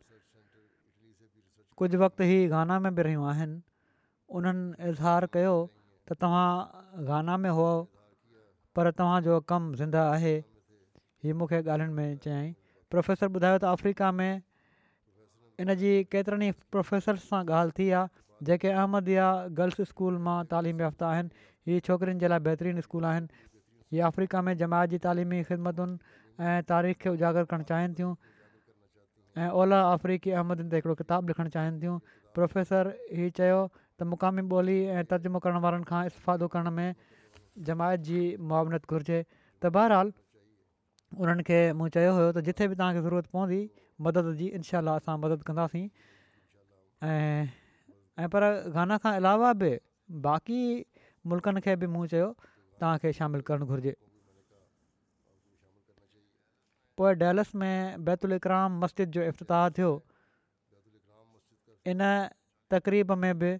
[1.82, 3.58] कुझु वक़्तु ई गाना में बि रहियूं आहिनि
[4.38, 5.56] उन्हनि इज़हार कयो
[6.10, 7.72] त तव्हां गाना में हुओ
[8.78, 10.34] पर तव्हांजो कमु ज़िंदा आहे
[11.24, 12.52] हीअ मूंखे ॻाल्हियुनि में चयाईं
[12.94, 14.30] प्रोफेसर ॿुधायो त अफ्रीका में
[15.64, 19.28] इनजी केतिरनि ई प्रोफैसर सां ॻाल्हि थी आहे जेके अहमदिया
[19.60, 23.46] गर्ल्स स्कूल मां तालीम याफ़्ता आहिनि हीअ छोकिरियुनि जे लाइ बहितरीनु स्कूल आहिनि
[23.92, 25.98] इहे अफ्रीका में जमायत जी तालीमी ख़िदमतुनि
[26.44, 28.14] ऐं तारीख़ खे उजागर करणु चाहिनि थियूं
[29.42, 31.98] ऐं ओला अफ्रीकी अहमदनि ते हिकिड़ो किताबु लिखणु चाहिनि थियूं
[32.38, 36.88] प्रोफेसर हीअ चयो त मुक़ामी ॿोली ऐं तर्जमो करण वारनि खां करण में
[37.70, 38.20] जमायत जी
[38.52, 40.12] मुआवनत घुर्जे त बहरहाल
[41.24, 43.62] उन्हनि खे मूं चयो हुयो त जिथे बि तव्हांखे ज़रूरत पवंदी
[44.08, 45.84] मदद जी इनशा असां मदद कंदासीं
[48.36, 48.48] पर
[48.78, 49.72] गाना खां अलावा बि
[50.30, 50.62] बाक़ी
[51.32, 52.06] मुल्कनि खे बि मूं
[52.80, 53.92] तव्हांखे शामिलु करणु घुरिजे
[56.98, 59.90] पोइ डैलस में बैतुल इकराम मस्जिद जो इफ़्ताह थियो
[61.94, 62.00] इन
[62.74, 63.50] तक़रीब में बि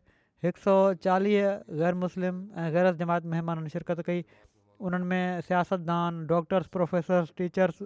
[0.45, 0.75] हिकु सौ
[1.07, 4.25] चालीह ग़ैर मुस्लिम ऐं गैर जमायत महिमाननि शिरकत कई
[4.89, 7.79] उन्हनि में सियासतदान डॉक्टर्स प्रोफेसर्स टीचर्स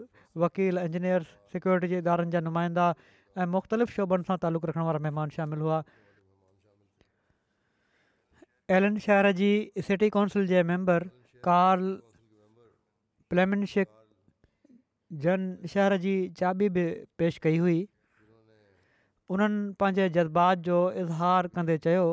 [0.45, 2.87] वकील इंजीनियर्स सिक्योरिटी जे इदारनि जा नुमाइंदा
[3.41, 5.79] ऐं मुख़्तलिफ़ शोभनि सां तालुक़ु रखण वारा महिमान शामिलु हुआ
[8.79, 9.53] एलन शहर जी
[9.89, 11.09] सिटी काउंसिल जे मेंबर
[11.47, 11.95] कार्ल
[13.35, 13.67] प्लेमिन
[15.25, 16.85] जन शहर जी चाबी बि
[17.23, 17.79] पेश कई हुई
[19.37, 22.05] उन्हनि पंहिंजे जज़्बात जो इज़हार कंदे चयो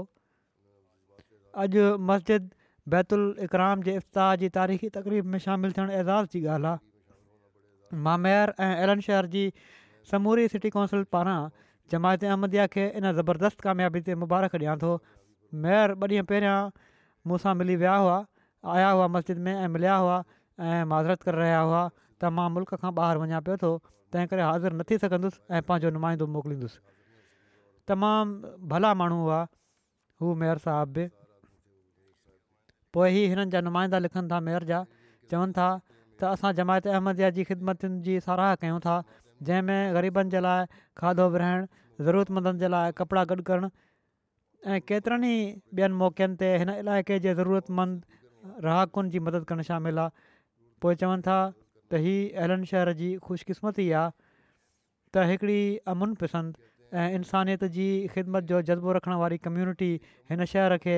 [1.63, 2.49] अॼु मस्जिद
[2.93, 8.19] बैतुल इकराम जे इफ़्ताह जी तारीख़ी तकरीब में शामिलु थियण एज़ाज़ जी ॻाल्हि आहे मां
[8.33, 9.43] ऐं एलन शहर जी
[10.11, 11.37] समूरी सिटी कौंसिल पारां
[11.95, 14.93] जमायत अहमदया खे इन ज़बरदस्त कामयाबी ते मुबारक ॾियां थो
[15.67, 16.59] मेयर ॿ ॾींहं पहिरियां
[17.33, 18.17] मूंसां मिली विया हुआ
[18.67, 20.23] आया हुआ मस्जिद में ऐं मिलिया हुआ
[20.59, 21.83] ऐं माज़रत करे रहिया हुआ
[22.21, 23.69] त मां मुल्क खां ॿाहिरि वञा पियो थो
[24.13, 26.79] तंहिं करे हाज़िर न थी सघंदुसि ऐं पंहिंजो नुमाइंदो मोकिलींदुसि
[27.87, 29.39] तमामु भला माण्हू हुआ
[30.21, 31.05] हू मेयर साहब बि
[32.93, 34.83] पोइ ई हिननि जा नुमाइंदा लिखनि था मेयर जा
[35.31, 38.99] चवनि था त असां जमायत अहमदिया जी ख़िदमतुनि जी साराह कयूं था
[39.49, 40.65] जंहिंमें ग़रीबनि जे लाइ
[41.01, 43.69] खाधो विराइणु ज़रूरतमंदनि जे लाइ कपिड़ा गॾु करणु
[44.67, 48.17] ऐं केतिरनि ई ॿियनि मौकनि ते हिन इलाइक़े जे ज़रूरतमंद
[48.67, 50.09] राहकुनि जी मदद करणु शामिल आहे
[50.81, 51.37] पोइ चवनि था
[51.91, 54.11] त हीअ अहिड़नि शहर जी ख़ुशकिस्मती आहे
[55.13, 55.59] त हिकिड़ी
[55.93, 56.67] अमुन पसंदि
[57.03, 59.89] ऐं इंसानियत जी ख़िदमत जो जज़्बो रखण वारी कम्यूनिटी
[60.31, 60.97] हिन शहर खे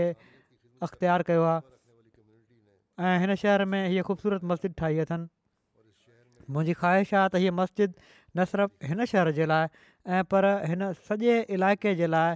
[0.87, 7.43] अख़्तियार कयो आहे हिन शहर में हीअ ख़ूबसूरत मस्जिद ठाही अथनि मुंहिंजी ख़्वाहिश आहे त
[7.45, 7.93] हीअ मस्जिद
[8.37, 9.67] न सिर्फ़ु हिन शहर जे लाइ
[10.17, 12.35] ऐं पर हिन सॼे इलाइक़े जे लाइ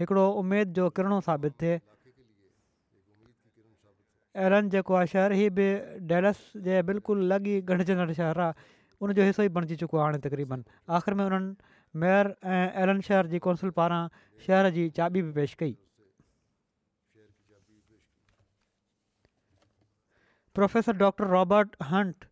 [0.00, 1.78] हिकिड़ो उमेद जो किरणो साबित थिए
[4.44, 5.66] एलन जेको आहे शहर हीअ बि
[6.12, 8.64] डेलेस जे बिल्कुलु अलॻि ई ॻंढिजंदड़ शहर आहे
[9.06, 10.68] उनजो हिसो ई बणिजी चुको आहे हाणे तक़रीबनि
[10.98, 14.00] आख़िरि में उन्हनि मेयर ऐं एलन शहर जी कौंसिल पारां
[14.46, 15.72] शहर जी चाबी बि पेश कई
[20.60, 22.24] प्रोफेसर डॉक्टर रॉबर्ट हंट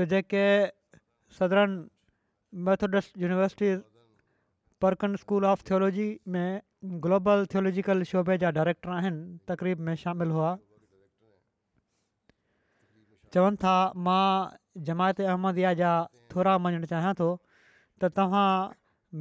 [0.00, 0.44] जो जेके
[1.40, 1.78] Southern
[2.66, 3.70] Methodist University
[4.84, 6.48] Perkins school of theology में
[7.02, 9.18] ग्लोबल थियोलॉजिकल शोबे जा डायरेक्टर आहिनि
[9.48, 10.48] तक़रीब में शामिलु हुआ
[13.34, 13.74] चवनि था
[14.06, 15.90] मां जमायत अहमदिया जा
[16.34, 17.28] थोरा मञणु चाहियां थो
[18.02, 18.48] त तव्हां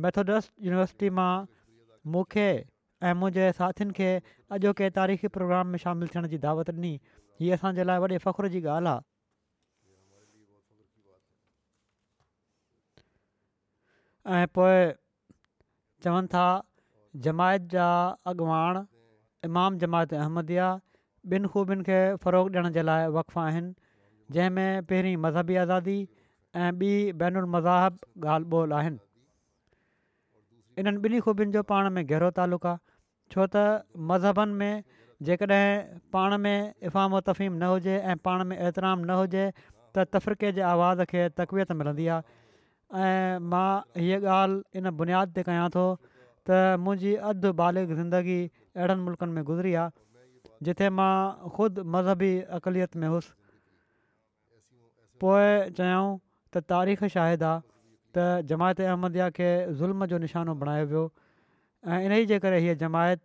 [0.06, 1.30] मेथोडस्ट यूनिवर्सिटी मां
[2.16, 2.48] मूंखे
[3.10, 4.10] ऐं मुंहिंजे साथियुनि खे
[4.58, 6.94] अॼोके तारीख़ी प्रोग्राम में शामिलु थियण जी दावत ॾिनी
[7.44, 8.96] हीअ असांजे लाइ वॾे फ़ख्रु जी ॻाल्हि
[14.34, 14.84] आहे ऐं पोइ
[16.04, 16.46] चवनि था
[17.26, 17.88] जमायत जा
[18.32, 18.78] अॻुवाण
[19.50, 20.68] इमाम जमायत अहमदिया
[21.32, 23.74] ॿिनि ख़ूबियुनि खे फ़रोग़ ॾियण जे लाइ वक़फ़ आहिनि
[24.38, 25.98] जंहिं पहिरीं मज़हबी आज़ादी
[26.62, 26.94] ऐं ॿी
[27.24, 28.00] बैन मज़ाहब
[28.36, 29.00] ॻाल्हि ॿोल आहिनि
[30.82, 32.80] इन्हनि ॿिन्ही ख़ूबियुनि जो पाण में गहिरो तालुक़ु आहे
[33.36, 33.66] छो त
[34.14, 34.84] मज़हबनि में
[35.30, 35.66] जेकॾहिं
[36.18, 40.66] पाण में इफ़ाम तफ़ीम न हुजे ऐं पाण में एतराम न हुजे त तफ़रीक़े जे
[40.72, 42.40] आवाज़ खे तक़वियत मिलंदी आहे
[43.08, 43.68] ऐं मां
[44.00, 45.86] हीअ ॻाल्हि इन बुनियाद ते कयां थो
[46.52, 48.40] त मुंहिंजी अधु बालिग ज़िंदगी
[48.78, 51.14] अहिड़नि मुल्कनि में गुज़री आहे जिथे मां
[51.58, 53.32] ख़ुदि मज़हबी अकलियत में हुअसि
[55.24, 56.10] पोए चयाऊं
[56.52, 57.62] त तारीख़ शाहिद आहे
[58.18, 59.50] त जमायत अहमद खे
[59.82, 61.06] ज़ुल्म जो निशानो बणायो वियो
[61.88, 63.22] ऐं इन ई जे जमायत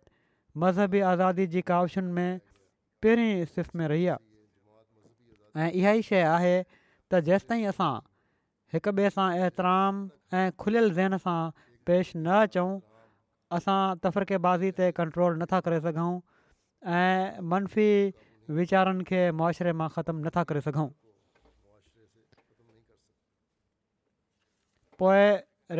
[0.55, 2.31] मज़हबी आज़ादी जी कावशुनि में
[3.03, 6.55] पहिरीं सिफ़ में रही आहे ऐं इहा ई शइ आहे
[7.11, 7.93] त जेसिताईं असां
[8.73, 9.99] हिक ॿिए सां एतराम
[10.41, 11.41] ऐं खुलियल ज़हन सां
[11.91, 12.69] पेश न अचूं
[13.55, 16.07] असां तफ़रक़ेबाज़ी ते कंट्रोल नथा करे सघूं
[16.93, 20.87] ऐं मनफ़ी वीचारनि खे मुआशरे मां ख़तमु नथा करे सघूं
[25.03, 25.23] पोइ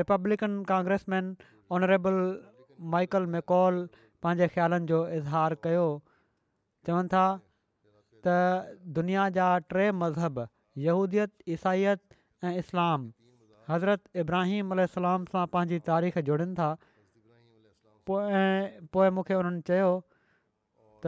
[0.01, 1.36] Republican congressman
[1.80, 2.21] honourable
[2.95, 3.84] Michael McCaul
[4.23, 5.86] पंहिंजे ख़्यालनि जो इज़हार कयो
[6.88, 10.47] चवनि था त दुनिया जा टे मज़हब
[10.89, 13.12] यहूदियत ईसाइत ऐं इस्लाम
[13.71, 16.71] हज़रत इब्राहिम सां पंहिंजी तारीख़ जोड़नि था
[18.10, 19.88] पोइ पोइ मूंखे उन्हनि चयो
[21.04, 21.06] त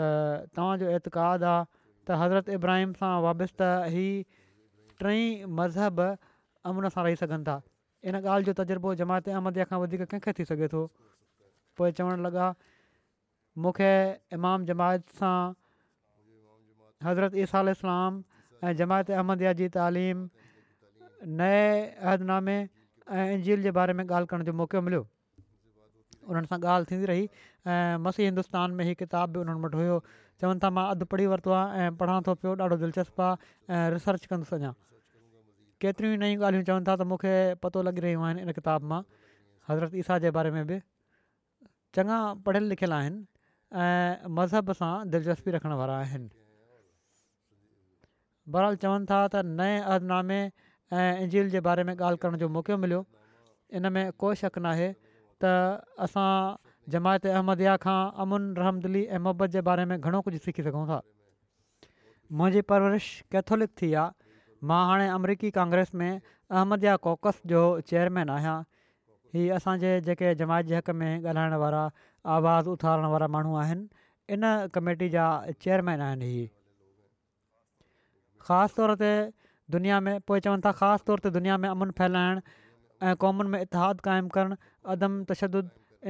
[0.56, 1.64] तव्हांजो एतिक़ाद आहे
[2.06, 3.62] त हज़रत इब्राहिम सां वाबस्त
[4.00, 4.08] ई
[5.04, 5.22] टई
[5.60, 6.02] मज़हब
[6.72, 7.56] अमून सां रही सघनि था
[8.10, 10.82] इन ॻाल्हि जो तजुर्बो जमायत अहमद खां वधीक कंहिंखे थी सघे थो
[11.82, 12.48] पोइ चवणु लॻा
[13.66, 13.92] मूंखे
[14.40, 15.38] इमाम जमायत सां
[17.08, 18.18] हज़रत ईसा इस्लाम
[18.70, 20.26] ऐं जमायत अहमदिया जी तालीम
[21.42, 22.58] नए अहदनामे
[23.20, 25.06] ऐं इंजील जे बारे में ॻाल्हि करण जो मौक़ो मिलियो
[26.27, 27.25] उन्हनि सां ॻाल्हि थींदी रही
[27.73, 29.95] ऐं मसीह हिंदुस्तान में ई किताब बि उन्हनि वटि हुयो
[30.41, 33.36] चवनि था मां अधु पढ़ी वरितो आहे ऐं पढ़ां थो पियो ॾाढो दिलचस्पु आहे
[33.73, 34.71] ऐं रिसर्च कंदो अञा
[35.84, 37.34] केतिरियूं ई नयूं ॻाल्हियूं चवनि था त मूंखे
[37.65, 39.01] पतो लॻी रहियूं आहिनि इन किताब मां
[39.69, 40.79] हज़रत ईसा जे बारे में बि
[41.97, 43.19] चङा पढ़ियल लिखियल आहिनि
[43.84, 46.29] ऐं मज़हब सां दिलचस्पी रखण वारा आहिनि
[48.58, 50.41] बरहाल चवनि था त नए अधुनामे
[50.99, 53.01] ऐं इंजील जे बारे में ॻाल्हि करण मौक़ो मिलियो
[53.79, 54.88] इन में को शक न आहे
[55.41, 56.32] त असां
[56.95, 60.99] जमायत अहमदया खां अमुन रहमदली ऐं मुहबत जे बारे में घणो कुझु सिखी सघूं था
[62.39, 68.58] मुंहिंजी परवरिश कैथोलिक थी आहे मां हाणे अमरीकी कांग्रेस में अहमदया कोकस जो चेयरमैन आहियां
[69.38, 71.82] हीअ असांजे जेके जमायत जे हक़ में ॻाल्हाइण वारा
[72.36, 74.43] आवाज़ु उथारण वारा माण्हू आहिनि इन
[74.78, 75.25] कमेटी जा
[75.65, 76.47] चेयरमैन आहिनि हीअ
[78.47, 79.13] ख़ासि तौर ते
[79.75, 82.45] दुनिया में पोइ चवनि था ख़ासि तौर ते दुनिया में अमन फैलाइणु
[83.08, 84.56] ऐं क़ौमुनि में इतिहादु क़ाइमु कनि
[84.94, 85.56] अदम तशद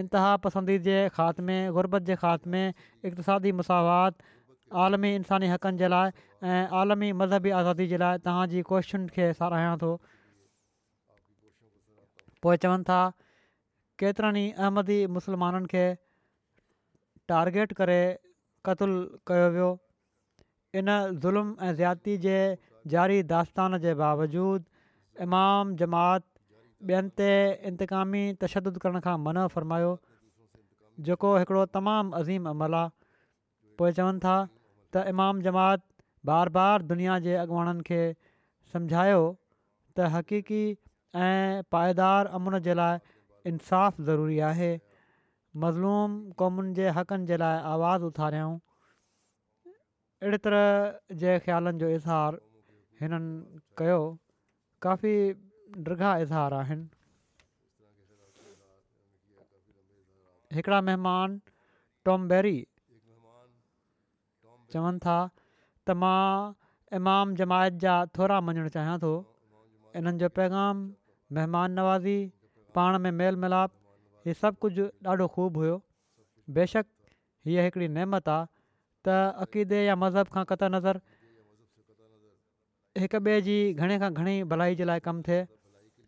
[0.01, 2.61] इंतिहा पसंदी जे खात्मे ग़ुर्बत जे खात्मे
[3.09, 4.13] इक़सादी मुसावात
[4.85, 6.09] आलमी इंसानी हक़नि जे लाइ
[6.49, 9.91] ऐं आलमी मज़हबी आज़ादी जे लाइ तव्हांजी कोशुनि खे साराहां थो
[12.45, 13.01] पोइ चवनि था
[14.01, 15.85] केतिरनि ई अहमदी मुसलमाननि खे
[17.33, 17.99] टारगेट करे
[18.69, 18.97] क़तलु
[19.31, 19.69] कयो वियो
[20.81, 20.87] इन
[21.25, 22.37] ज़ुल्म ऐं ज़्याती जे
[22.95, 26.27] ज़ारी दास्तान जे बावजूदु इमाम जमात
[26.87, 27.25] ॿियनि ते
[27.69, 29.89] इंतिक़ामी तशदु करण खां मन फ़र्मायो
[31.07, 32.89] जेको हिकिड़ो तमामु अज़ीम अमल आहे
[33.81, 35.83] पोइ चवनि था त इमाम जमात
[36.29, 37.99] बार बार दुनिया जे अॻुवाणनि खे
[38.75, 40.61] सम्झायो त हक़ीक़ी
[41.25, 43.03] ऐं पाइदार अमुन जे लाइ
[43.51, 44.71] इंसाफ़ ज़रूरी आहे
[45.65, 48.57] मज़लूम क़ौमुनि जे हक़नि जे लाइ आवाज़ु उथारियाऊं
[50.23, 52.41] अहिड़ी तरह जे ख़्यालनि जो इज़हारु
[53.01, 54.09] हिननि
[54.87, 55.15] काफ़ी
[55.77, 56.87] नृा इज़हार आहिनि
[60.57, 61.39] हिकिड़ा महिमान
[62.05, 62.59] टॉम बैरी
[64.73, 65.17] چون تھا
[65.87, 66.53] त امام
[66.97, 69.13] इमाम जमायत जा थोरा मञणु चाहियां थो
[69.93, 70.83] پیغام जो पैगाम
[71.37, 72.31] महिमान नवाज़ी
[72.75, 73.71] میل में मेल मिलाप
[74.59, 75.79] کچھ सभु خوب ہو بے हुयो
[76.57, 76.85] बेशक
[77.47, 78.47] हीअ نعمت آ आहे
[79.05, 81.01] त अक़ीदे या मज़हब खां क़त नज़र
[82.99, 84.99] हिक ॿिए जी घणे भलाई जे लाइ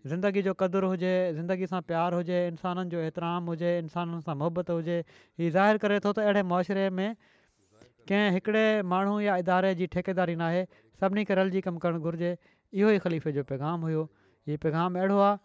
[0.08, 4.70] ज़िंदगी जो क़दुरु हुजे ज़िंदगी सां प्यारु हुजे इंसाननि जो एतिराम हुजे इंसाननि सां मुहबत
[4.70, 4.98] हुजे
[5.40, 7.16] हीअ ज़ाहिर करे थो त अहिड़े मुआशिरे में
[8.10, 10.66] कंहिं हिकिड़े माण्हू या इदारे जी ठेकेदारी नाहे
[11.02, 12.34] सभिनी खे रल जी कमु करणु घुरिजे
[12.74, 14.10] इहो ई ख़लीफ़े जो पैगाम हुयो
[14.50, 15.40] इहो पैगाम अहिड़ो आहे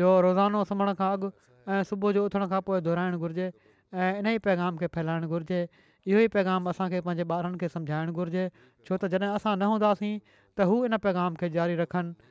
[0.00, 1.32] जो रोज़ानो सुम्हण खां अॻु
[1.72, 3.52] ऐं सुबुह जो उथण खां पोइ दुहिराइणु घुरिजे
[4.00, 5.60] ऐं इन ई पैगाम खे फैलाइणु घुरिजे
[6.06, 8.46] इहो ई पैगाम असांखे पंहिंजे ॿारनि खे सम्झाइणु घुरिजे
[8.86, 12.30] छो त जॾहिं असां न हूंदासीं त हू इन पैगाम खे जारी रखनि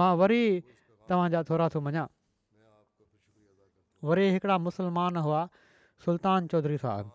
[0.00, 0.42] मां वरी
[1.10, 2.04] तव्हांजा थोरा थो मञा
[4.10, 5.42] वरी हिकिड़ा मुसलमान हुआ
[6.06, 7.10] सुल्तान चौधरी साहब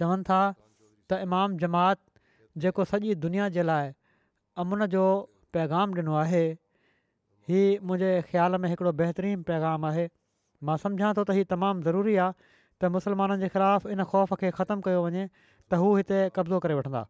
[0.00, 2.00] चवनि था त इमाम जमात
[2.64, 3.92] जेको सॼी दुनिया जे लाइ
[4.64, 5.04] अमुन जो
[5.56, 6.42] पैगाम ॾिनो आहे
[7.50, 10.06] हीउ मुंहिंजे ख़्याल में हिकिड़ो बहितरीनु पैगाम आहे
[10.68, 14.52] मां सम्झा थो त ही तमामु ज़रूरी आहे त मुसलमाननि जे ख़िलाफ़ु इन ख़ौफ़ खे
[14.60, 17.02] ख़तमु कयो वञे त हू हिते कब्ज़ो करे वठंदा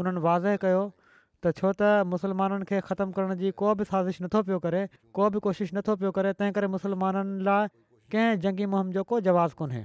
[0.00, 0.82] उन्हनि वाज़े कयो
[1.44, 4.82] त छो त मुसलमाननि खे ख़तमु करण जी को बि साज़िश नथो पियो करे
[5.18, 7.66] को बि कोशिशि नथो पियो करे तंहिं करे मुसलमाननि लाइ
[8.14, 9.82] कंहिं जंगी मुहम जो को जवाज़ु कोन्हे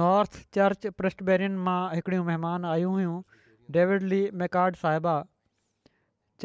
[0.00, 3.16] नॉर्थ चर्च प्रिस्टबेरीन मां हिकिड़ियूं महिमान आयूं हुयूं
[3.76, 5.14] डेविड ली मेकाड साहिबा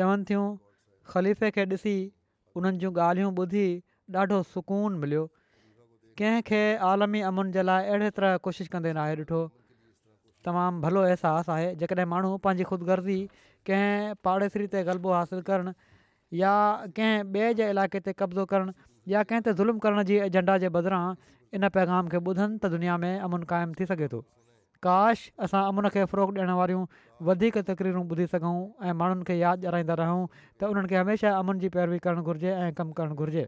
[0.01, 0.45] चवनि थियूं
[1.13, 1.95] ख़लीफ़े खे ॾिसी
[2.61, 3.65] उन्हनि जूं ॻाल्हियूं ॿुधी
[4.21, 5.23] ॾाढो सुकून मिलियो
[6.21, 6.61] कंहिंखे
[6.93, 9.41] आलमी अमन जे लाइ अहिड़े तरह कोशिशि कंदे ॾिठो
[10.45, 13.19] तमामु भलो अहसासु आहे जेकॾहिं माण्हू पंहिंजी ख़ुदिगर्ज़ी
[13.67, 15.71] कंहिं पाड़ेसरी ते ग़लबो हासिलु करणु
[16.41, 16.53] या
[16.97, 18.71] कंहिं ॿिए जे इलाइक़े ते कब्ज़ो करणु
[19.13, 21.03] या कंहिं ते ज़ुल्म करण जी एजंडा जे बदिरां
[21.53, 24.21] इन पैगाम खे ॿुधनि त दुनिया में अमुन क़ाइमु थी सघे थो
[24.85, 26.83] काश असां अमुन खे फ़रो ॾियणु वारियूं
[27.29, 28.55] वधीक तकरीरूं ॿुधी सघूं
[28.89, 30.27] ऐं माण्हुनि खे यादि ॾियाराईंदा रहूं
[30.57, 33.45] त उन्हनि खे हमेशह अमन जी पैरवी करणु घुरिजे ऐं कमु करणु घुरिजे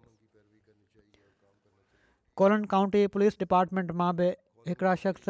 [2.41, 4.27] कोलन काउंटी पुलिस डिपार्टमेंट मां बि
[4.67, 5.27] हिकिड़ा शख़्स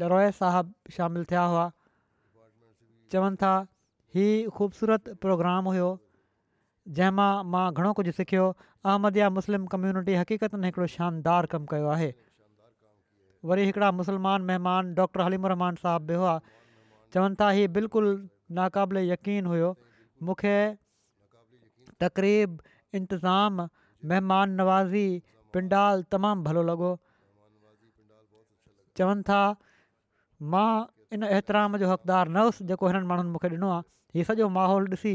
[0.00, 1.64] लरोए साहब शामिलु थिया हुआ
[3.12, 3.52] चवनि था
[4.16, 4.24] ही
[4.56, 5.86] ख़ूबसूरत प्रोग्राम हुयो
[6.98, 8.42] जंहिं मां मां घणो कुझु सिखियो
[8.90, 12.10] अहमदया मुस्लिम कम्यूनिटी हक़ीक़त में हिकिड़ो शानदार कमु कयो आहे
[13.52, 16.34] वरी हिकिड़ा मुसलमान महिमान डॉक्टर हलीमु रहमान साहबु बि हुआ
[17.16, 18.12] चवनि था हीउ बिल्कुलु
[18.60, 19.72] नाक़ाबिले यक़ीन हुयो
[20.28, 20.54] मूंखे
[22.06, 22.58] तक़रीब
[23.00, 23.60] इंतज़ाम
[24.12, 25.06] महिमान नवाज़ी
[25.56, 26.94] पिंडाल तमामु भलो लॻो
[29.02, 29.40] चवनि था
[30.52, 30.84] मां
[31.14, 33.82] इन एतिराम जो हक़दारु न हुउसि जेको हिननि माण्हुनि मूंखे ॾिनो आहे
[34.18, 35.12] हीउ सॼो माहौल ॾिसी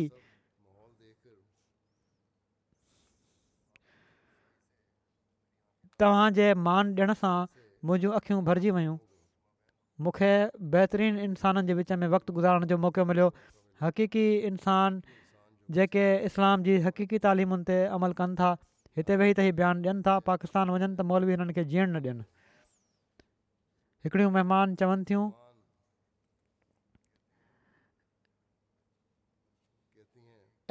[5.99, 7.35] तव्हांजे मान ॾियण सां
[7.85, 8.97] मुंहिंजूं अख़ियूं भरिजी वियूं
[10.05, 10.31] मूंखे
[10.75, 13.27] बहितरीन इंसाननि जे विच में वक़्तु गुज़ारण जो मौको मिलियो
[13.81, 15.01] हक़ीक़ी इंसान
[15.77, 18.51] जेके इस्लाम जी हक़ीक़ी तालीमुनि ते अमल कनि था
[18.97, 22.01] हिते वेही त हीउ बयानु ॾियनि था पाकिस्तान वञनि त मौलवी हिननि खे जीअण न
[22.07, 22.23] ॾियनि
[24.05, 25.27] हिकिड़ियूं महिमान चवनि थियूं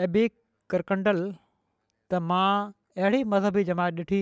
[0.06, 0.32] अबिक
[0.70, 1.20] करकंडल
[2.12, 2.48] त मां
[3.02, 4.20] अहिड़ी मज़हबी जमात ॾिठी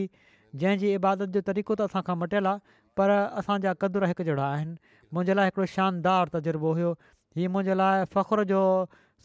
[0.62, 4.76] जंहिंजी इबादत जो तरीक़ो त असांखां मटियल आहे पर असांजा क़दुरु हिकु जहिड़ा आहिनि
[5.12, 6.92] मुंहिंजे लाइ हिकिड़ो शानदार तज़ुर्बो हुयो
[7.40, 8.62] हीउ मुंहिंजे लाइ फ़ख्र जो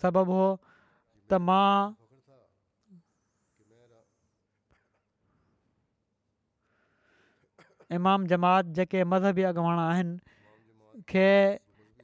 [0.03, 1.71] सबबु हो त मां
[7.97, 10.17] इमाम जमात जेके मज़हबी अॻुवाणा आहिनि
[11.13, 11.25] खे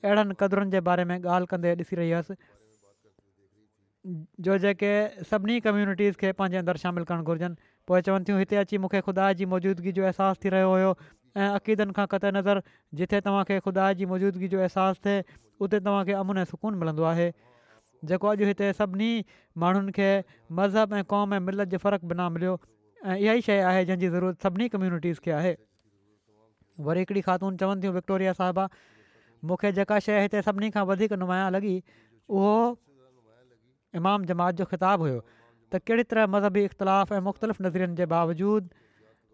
[0.05, 2.35] अहिड़नि क़दुनि जे बारे में ॻाल्हि कंदे ॾिसी रही हुअसि
[4.47, 4.91] जो जेके
[5.29, 7.55] सभिनी कम्युनिटीज़ खे पंहिंजे अंदरु शामिलु करणु घुरिजनि
[7.87, 10.91] पोइ चवनि थियूं हिते अची मूंखे ख़ुदा जी मौजूदगी जो अहसासु थी रहियो हुयो
[11.43, 12.61] ऐं अक़ीदनि खां नज़र
[13.01, 15.19] जिथे तव्हांखे ख़ुदा जी मौजूदगी जो अहसासु थिए
[15.67, 17.29] उते तव्हांखे अमुन ऐं सुकून मिलंदो आहे
[18.13, 19.11] जेको अॼु हिते सभिनी
[19.65, 20.09] माण्हुनि खे
[20.61, 22.53] मज़हब ऐं क़ौम ऐं मिलत जे फ़र्क़ु बिना मिलियो
[23.05, 25.55] ऐं इहा ई शइ आहे जंहिंजी ज़रूरत सभिनी कम्युनिटीज़ खे आहे
[26.87, 28.65] वरी हिकिड़ी ख़ातून चवनि थियूं विक्टोरिया साहिबा
[29.49, 31.73] मूंखे जेका शइ हिते सभिनी खां वधीक नुमाया लॻी
[32.39, 32.55] उहो
[34.01, 38.69] इमाम जमात जो ख़िताबु हुयो त कहिड़ी तरह मज़हबी इख़्तिलाफ़ु ऐं मुख़्तलिफ़ नज़रियुनि जे बावजूद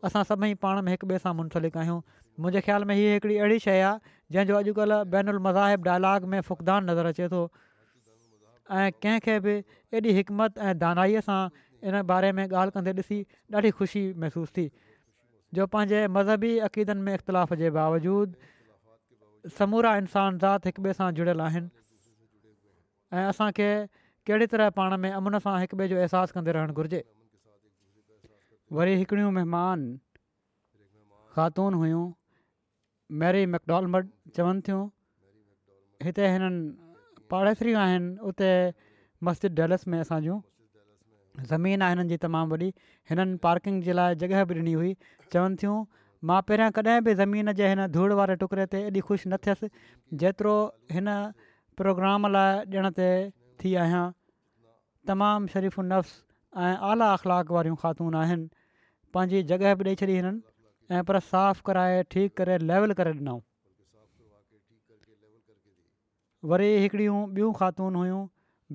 [0.09, 1.99] असां सभई पाण में हिक ॿिए सां मुंसलिक आहियूं
[2.45, 7.11] मुंहिंजे ख़्याल में हीअ हिकिड़ी अहिड़ी शइ आहे जंहिंजो अॼुकल्ह बेनुलमज़ब डायलॉग में फ़ुक़दान नज़र
[7.13, 7.43] अचे थो
[8.79, 9.55] ऐं कंहिंखे बि
[9.99, 11.39] एॾी हिकमत ऐं दानाईअ सां
[11.89, 13.19] इन बारे में ॻाल्हि कंदे ॾिसी
[13.59, 14.67] ॾाढी ख़ुशी महिसूसु थी
[15.55, 21.41] जो पंहिंजे मज़हबी अक़ीदनि में इख़्तिलाफ़ जे बावजूदु समूरा इंसान ज़ात हिक ॿिए सां जुड़ियल
[21.47, 21.69] आहिनि
[23.19, 23.69] ऐं असांखे
[24.27, 27.01] कहिड़ी तरह पाण में अमुन सां हिक ॿिए जो अहसासु कंदे रहणु घुरिजे
[28.79, 29.87] वरी हिकिड़ियूं महिमान
[31.35, 32.03] ख़ातून हुयूं
[33.23, 34.81] मैरी मैकडॉलमड चवनि थियूं
[36.09, 38.51] हिते हिननि पाड़ेसरियूं आहिनि उते
[39.29, 40.19] मस्जिद डेलस में असां
[41.43, 42.67] ज़मीन आहे हिननि जी तमामु वॾी
[43.09, 44.91] हिननि पार्किंग जे लाइ जॻहि बि ॾिनी हुई
[45.33, 45.77] चवनि थियूं
[46.29, 49.67] मां पहिरियां कॾहिं बि ज़मीन जे हिन धूड़ वारे टुकड़े ते एॾी ख़ुशि न थियसि
[50.23, 50.55] जेतिरो
[50.95, 51.07] हिन
[51.79, 53.09] प्रोग्राम लाइ ॾियण ते
[53.61, 54.05] थी आहियां
[55.11, 56.13] तमामु शरीफ़ नफ़्स
[56.63, 58.49] ऐं आला अख़लाक वारियूं ख़ातून आहिनि
[59.13, 63.39] पंहिंजी जॻह बि ॾेई छॾी हिननि ऐं पर साफ़ु कराए ठीकु करे लेवल करे ॾिनऊं
[66.53, 68.21] वरी हिकिड़ियूं ॿियूं ख़ातून हुयूं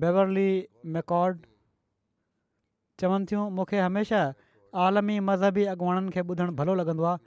[0.05, 0.49] बेवरली
[0.95, 1.45] मेकॉड
[2.99, 4.21] चवनि थियूं मूंखे हमेशह
[4.85, 7.19] आलमी मज़हबी अॻुवाणनि खे ॿुधणु भलो लॻंदो आहे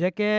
[0.00, 0.30] जेके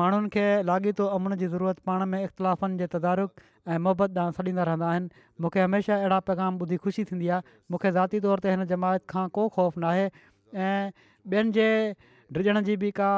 [0.00, 3.30] माण्हुनि खे लाॻीतो अमन जी ज़रूरत पाण में इख़्तिलाफ़नि जे तदारुक
[3.68, 5.08] ऐं मुहबत ॾांहुं सॾींदा रहंदा आहिनि
[5.46, 7.42] मूंखे हमेशह अहिड़ा पैगाम ॿुधी ख़ुशी थींदी आहे
[7.74, 10.06] मूंखे ज़ाती तौर ते हिन जमायत खां को ख़ौफ़ न आहे
[10.54, 10.90] ऐं
[11.32, 11.68] ॿियनि जे
[12.38, 13.10] डिॼण जी बि का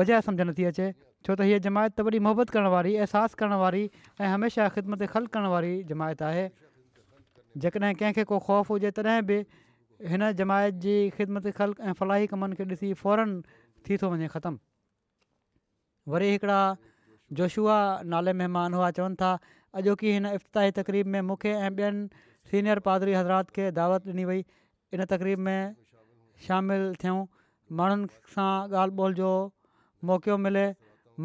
[0.00, 0.90] वजह सम्झ नथी अचे
[1.26, 3.84] छो त हीअ जमायत त वॾी मुहबत करण वारी अहसासु करण वारी
[4.20, 6.46] ऐं हमेशह ख़िदमत ख़ल करण वारी जमायत आहे
[7.56, 9.36] जेकॾहिं कंहिंखे को ख़ौफ़ हुजे तॾहिं बि
[10.12, 13.34] हिन जमायत जी ख़िदमत ख़ल ऐं फलाही कमनि खे ॾिसी फौरन
[13.88, 14.58] थी थो वञे ख़तमु
[16.12, 16.60] वरी हिकिड़ा
[17.40, 17.76] जोशुआ
[18.14, 19.30] नाले महिमान हुआ चवनि था
[19.80, 22.08] अॼोकी हिन इफ़्ताही तक़रीब में मूंखे ऐं ॿियनि
[22.50, 24.44] सीनियर पादरी हज़रात खे दावत ॾिनी वई
[24.96, 25.76] इन तक़रीब में
[26.46, 27.24] शामिलु थियूं
[27.80, 28.50] माण्हुनि सां
[28.80, 29.30] ॻाल्हि ॿोल जो
[30.10, 30.66] मौक़ो मिले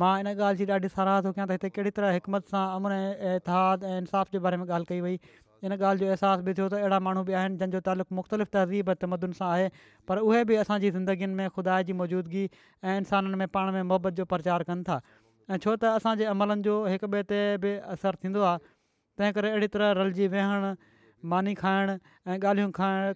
[0.03, 3.01] मां इन ॻाल्हि जी ॾाढी साराह थो कयां त हिते कहिड़ी तरह हिकमत सां अमन
[3.01, 5.19] ऐं इतिहाद ऐं इंसाफ़ जे बारे में ॻाल्हि कई वई
[5.63, 8.89] इन ॻाल्हि जो अहसासु बि थियो त अहिड़ा माण्हू बि आहिनि जंहिंजो तालुक़ु मुख़्तलिफ़ तहज़ीब
[8.93, 9.67] ऐं सां आहे
[10.07, 12.45] पर उहे बि असांजी ज़िंदगियुनि में ख़ुदा जी मौजूदगी
[12.83, 15.01] ऐं इंसाननि में पाण में मुहबत जो प्रचार कनि था
[15.49, 18.61] ऐं छो त असांजे अमलनि जो हिक ॿिए ते बि असरु थींदो आहे
[19.17, 20.71] तंहिं करे अहिड़ी तरह रलजी वेहणु
[21.33, 21.97] मानी खाइणु
[22.27, 22.71] ऐं ॻाल्हियूं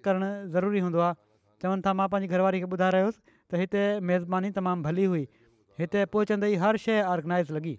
[0.10, 1.20] करणु ज़रूरी हूंदो आहे
[1.62, 3.20] चवनि था मां पंहिंजी घरवारी खे ॿुधाए रहियोसि
[3.52, 5.24] त हिते मेज़बानी तमामु भली हुई
[5.84, 7.76] हिते पहुचंदे ई हर शइ ऑर्गनाइज़ लॻी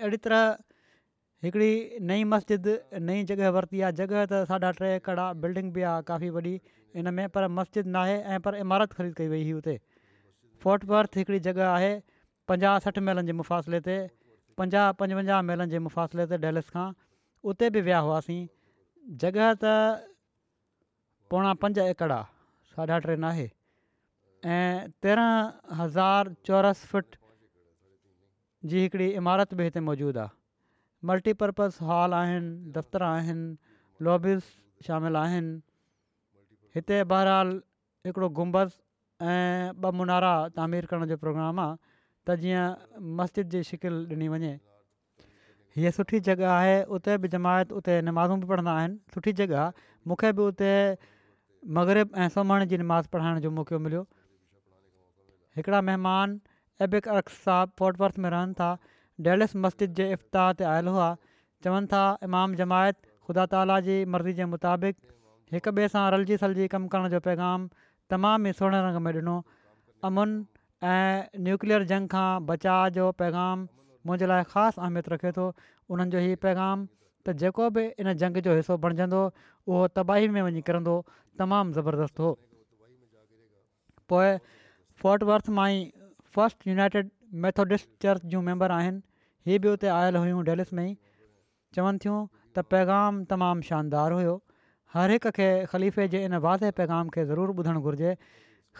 [0.00, 0.44] अहिड़ी तरह
[1.44, 2.66] हिकिड़ी नई मस्जिद
[3.08, 6.58] नई जॻह वरिती आहे जॻह त साढा टे एकड़ आहे बिल्डिंग बि आहे काफ़ी वॾी
[7.02, 9.76] इन में पर मस्जिद नाहे ऐं पर इमारत ख़रीद कई वई हुई हुते
[10.64, 11.92] फोर्ट बर्थ हिकिड़ी जॻह आहे
[12.52, 13.96] पंजाह सठि मेलनि जे मुफ़ासिले ते
[14.62, 16.84] पंजाह पंजवंजाह मेलनि जे मुफ़ासिले ते डेलिस खां
[17.52, 18.44] उते बि विया हुआसीं
[19.24, 19.72] जॻह त
[21.32, 23.46] पोणा पंज एकड़ आहे साढा टे नाहे
[24.58, 27.18] ऐं तेरहं हज़ार चौरस फुट
[28.74, 30.38] जी हिकिड़ी इमारत बि हिते मौजूदु आहे
[31.08, 34.42] मल्टीपर्पस हॉल आहिनि दफ़्तर आहिनि लॉबीस
[34.86, 35.52] शामिलु आहिनि
[36.76, 37.52] हिते बहिरहाल
[38.06, 38.78] हिकिड़ो घुमबस
[39.20, 41.74] ऐं ॿ मुनारा तामीर करण जो प्रोग्राम आहे
[42.28, 44.52] त जीअं मस्जिद जी शिकिल ॾिनी वञे
[45.76, 49.72] हीअ सुठी जॻह आहे उते बि जमायत उते निमाज़ू बि पढ़ंदा आहिनि सुठी जॻह
[50.12, 50.72] मूंखे बि उते
[51.80, 54.04] मगरब ऐं सोमाणे जी निमाज़ पढ़ाइण जो मौको मिलियो
[55.60, 56.40] हिकिड़ा महिमान
[56.88, 58.70] एबिक अर्स साहबु फोर्ट वर्थ में रहनि था
[59.24, 61.08] डेलिस मस्जिद जे इफ़्ताह ते आयल हुआ
[61.64, 64.96] चवनि था इमाम जमायत ख़ुदा ताला जी मर्ज़ी जे मुताबिक़
[65.56, 67.66] हिक ॿिए सां रलजी सलिजी कमु करण जो पैगाम
[68.14, 69.34] तमामु ई सुहिणे रंग में ॾिनो
[70.08, 70.34] अमुन
[70.92, 73.64] ऐं न्यूक्लियर जंग खां बचाव जो पैगाम
[74.10, 75.48] मुंहिंजे लाइ ख़ासि अहमियत रखे थो
[75.96, 80.40] उन्हनि जो हीअ पैगाम त जेको बि इन जंग जो हिसो बणजंदो उहो तबाही में
[80.48, 80.96] वञी किरंदो
[81.42, 82.32] तमामु ज़बरदस्तु हो
[84.14, 84.32] पोइ
[85.04, 85.84] फोर्ट वर्थ मां ई
[86.38, 87.14] फस्ट यूनाइटेड
[87.46, 89.00] मेथोडिस्ट चर्च जूं मैंबर आहिनि
[89.46, 90.94] हीअ बि उते आयल हुयूं डेलिस में ई
[91.76, 92.18] चवनि थियूं
[92.56, 94.34] त पैगाम तमामु शानदारु हुयो
[94.94, 98.12] हर हिक खे ख़लीफ़े जे इन वाज़े पैगाम खे ज़रूरु ॿुधणु घुरिजे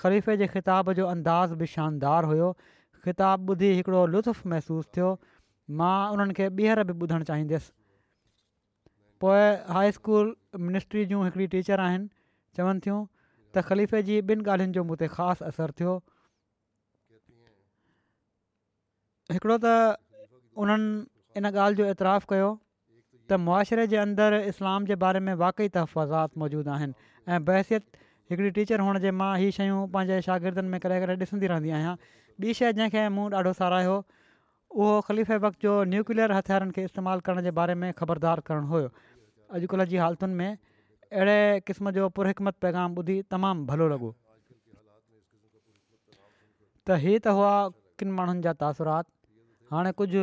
[0.02, 2.48] ख़लीफ़े जे ख़िताब जो अंदाज़ बि शानदार हुयो
[3.06, 5.08] किताबु ॿुधी हिकिड़ो लुत्फ़ु महिसूसु थियो
[5.80, 7.72] मां उन्हनि खे ॿीहर बि ॿुधणु चाहींदसि
[9.24, 9.40] पोइ
[9.76, 10.34] हाई स्कूल
[10.66, 12.10] मिनिस्ट्री जूं हिकिड़ी टीचर आहिनि
[12.60, 13.00] चवनि थियूं
[13.54, 15.94] त ख़लीफ़े जी ॿिनि ॻाल्हियुनि जो ख़ासि असरु थियो
[19.32, 19.74] हिकिड़ो त
[20.56, 22.48] उन्हनि इन ॻाल्हि जो एतिरा कयो
[23.32, 26.94] त मुआरे जे अंदरि इस्लाम जे बारे में वाक़ई तहफ़ात मौजूदु आहिनि
[27.32, 27.84] ऐं बहसियत
[28.30, 31.94] हिकिड़ी टीचर हुअण जे मां हीअ शयूं पंहिंजे शागिर्दनि में करे करे ॾिसंदी रहंदी आहियां
[32.46, 37.24] ॿी शइ जंहिंखे मूं ॾाढो सारा हुओ उहो ख़लीफ़े वक़्त जो न्यूक्लियर हथियारनि खे इस्तेमालु
[37.28, 38.90] करण जे बारे में ख़बरदार करणु हुयो
[39.58, 41.38] अॼुकल्ह जी हालतुनि में अहिड़े
[41.70, 47.54] क़िस्म जो पुरहिकमत पैगाम ॿुधी तमामु भलो लॻो त हीअ त हुआ
[48.02, 49.06] किन माण्हुनि जा तासुरात
[49.72, 50.20] हाणे कुझु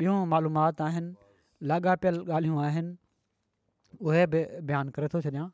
[0.00, 1.14] ॿियूं मालूमात आहिनि
[1.68, 2.94] लाॻापियल ॻाल्हियूं आहिनि
[4.06, 5.44] उहे बि बयानु करे थो छॾिया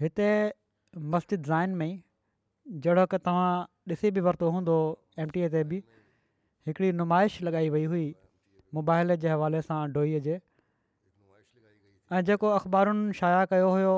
[0.00, 0.28] हिते
[1.14, 1.90] मस्जिद जाइन में
[2.84, 3.48] जहिड़ो की तव्हां
[3.94, 4.76] ॾिसी बि वरितो हूंदो
[5.24, 5.78] एमटीअ ते बि
[6.66, 8.06] हिकिड़ी नुमाइश लॻाई वई हुई
[8.78, 10.38] मोबाइल जे हवाले सां डोहीअ जे
[12.16, 13.96] ऐं जेको अख़बारुनि शाया कयो हुयो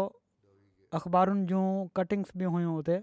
[1.00, 1.64] अख़बारुनि जूं
[2.00, 3.00] कटिंग्स बि हुयूं हुते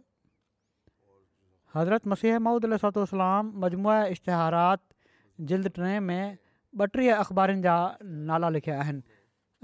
[1.77, 3.23] हज़रत मसीह ममूद अल
[3.63, 4.81] मजमू इश्तिहारात
[5.51, 6.37] जिल्द टे में
[6.83, 7.73] ॿटीह अख़बारुनि जा
[8.29, 9.01] नाला लिखिया आहिनि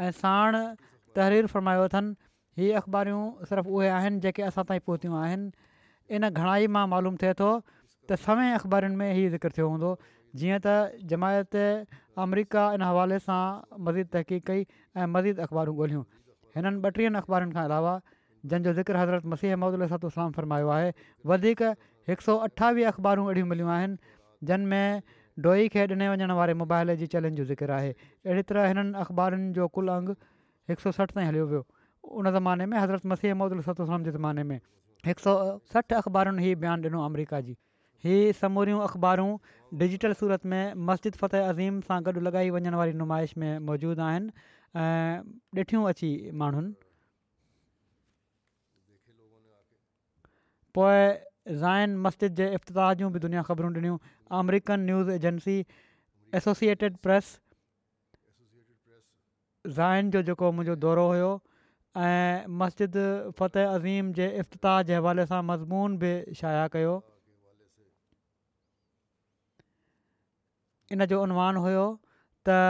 [0.07, 0.57] ऐं साण
[1.17, 5.51] तहरीर फरमायो अथनि हीअ अख़बारियूं सिर्फ़ु उहे आहिनि जेके असां ताईं पहुतियूं आहिनि
[6.17, 9.91] इन घणाई मां मालूम थिए थो त सवें अख़बारियुनि में हीअ ज़िक्र थियो हूंदो
[10.43, 10.75] जीअं त
[11.13, 11.61] जमायत
[12.25, 13.41] अमरीका इन हवाले सां
[13.85, 16.03] मज़ीद तहक़ीक़ कई ऐं मज़ीद अख़बारूं ॻोल्हियूं
[16.57, 17.93] हिननि ॿटीहनि अख़बारुनि खां अलावा
[18.51, 20.89] जंहिंजो ज़िक्र हज़रत मसीह ममूदु सलाम फ़रमायो आहे
[21.33, 21.73] वधीक
[22.09, 25.01] हिकु सौ अठावीह अख़बारूं अहिड़ियूं मिलियूं आहिनि जिन में
[25.45, 29.51] डोई खे ॾिने वञण वारे मोबाइल जे चैलेंज जो ज़िक्र आहे अहिड़ी तरह हिननि अख़बारुनि
[29.59, 30.15] जो कुलु अंगु
[30.71, 31.63] हिकु सौ सठि ताईं हलियो वियो
[32.19, 34.55] उन ज़माने में हज़रत मसीह सतम जे ज़माने में
[35.11, 35.33] हिकु सौ
[35.73, 37.55] सठि अख़बारुनि ई बयानु ॾिनो अमरीका जी
[38.03, 39.29] हीअ समूरियूं अख़बारूं
[39.85, 44.31] डिजिटल सूरत में मस्जिद फ़त अज़ीम सां गॾु लॻाई वञण वारी नुमाइश में मौजूदु आहिनि
[44.85, 46.11] ऐं अची
[46.43, 46.73] माण्हुनि
[51.49, 53.97] ज़ाइन मस्जिद जे इफ़्ताह जूं बि दुनिया ख़बरूं ॾिनियूं
[54.39, 55.55] American news agency
[56.37, 57.39] Associated Press
[59.67, 61.31] Zion जो जेको मुंहिंजो दौरो हुयो
[61.97, 62.93] ऐं मस्जिद
[63.37, 66.93] फ़तह अज़ीम जे इफ़्ताह जे हवाले सां मज़मून बि शाया कयो
[70.91, 71.83] इन जो अनवानु हुयो
[72.45, 72.61] त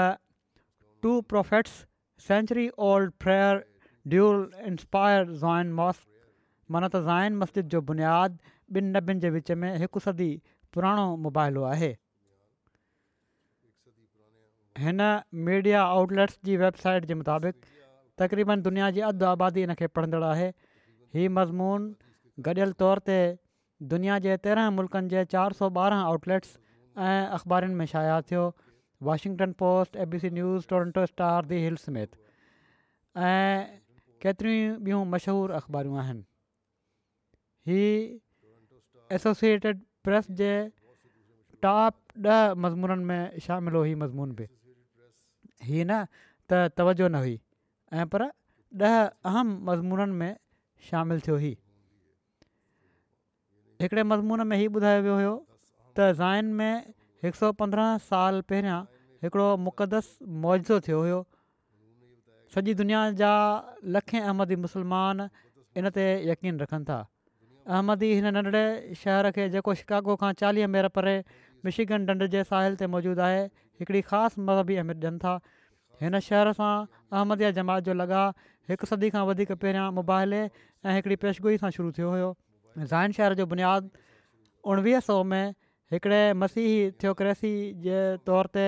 [1.03, 3.61] two prophets century old prayer
[4.15, 4.26] do
[4.72, 6.09] inspire Zion mosque
[6.74, 10.28] माना त ज़ाइन मस्जिद जो बुनियादु ॿिनि नबनि जे विच में हिकु सदी
[10.74, 11.89] पुराणो मुबाइलो आहे
[14.84, 15.07] हिन
[15.47, 17.65] मीडिया आउटलेट्स जी वेबसाइट जे मुताबिक़
[18.22, 20.47] तक़रीबन दुनिया जी अधु आबादी हिनखे पढ़ंदड़ु आहे
[21.17, 21.89] हीउ मज़मून
[22.47, 23.17] गॾियल तौर ते
[23.95, 26.55] दुनिया जे तेरहं मुल्कनि जे चारि सौ ॿारहं आउटलेट्स
[27.09, 28.45] ऐं अख़बारुनि में शाया थियो
[29.11, 32.15] Washington Post A B C News Toronto Star The Hill समेत
[33.28, 33.38] ऐं
[34.26, 36.24] केतिरियूं ॿियूं मशहूरु अख़बारूं आहिनि
[37.72, 38.19] हीअ
[39.18, 40.51] एसोसिएटेड प्रेस जे
[41.64, 44.45] टॉप ॾह मज़मूननि में शामिल हुई मज़मून बि
[45.70, 45.97] हीअ न
[46.51, 47.36] त तवजो न हुई
[47.99, 48.24] ऐं पर
[48.86, 48.95] ॾह
[49.32, 50.32] अहम मज़मूननि में
[50.89, 51.51] शामिलु थियो ई
[53.84, 55.36] हिकिड़े मज़मून में हीउ ॿुधायो वियो हुयो
[55.97, 56.74] त ज़ाइन में
[57.26, 58.80] हिकु सौ पंद्रहं साल पहिरियां
[59.26, 60.07] हिकिड़ो मुक़दस
[60.43, 61.20] मुआज़ो थियो हुयो
[62.55, 63.32] सॼी दुनिया जा
[63.95, 65.30] लखे अहमदी मुसलमान
[65.82, 66.99] इन ते यकीन रखनि था
[67.68, 71.14] अहमदी हिन नंढिड़े शहर खे जेको शिकागो खां चालीह मेर परे
[71.68, 75.34] मिशिगन ढंढ जे साहिल ते मौजूदु आहे हिकिड़ी ख़ासि मज़हबी अहमियत ॾियनि था
[76.05, 76.72] हिन शहर सां
[77.14, 78.24] अहमदिया जमात जो लॻा
[78.74, 82.30] हिकु सदी खां वधीक पहिरियां मुबाले ऐं हिकिड़ी पेशगोई सां शुरू थियो हुयो
[82.84, 84.12] ज़ाइन शहर जो बुनियादु
[84.74, 85.45] उणिवीह सौ में
[85.93, 87.53] हिकिड़े मसीही थियोक्रेसी
[87.88, 88.01] जे
[88.32, 88.66] तौर ते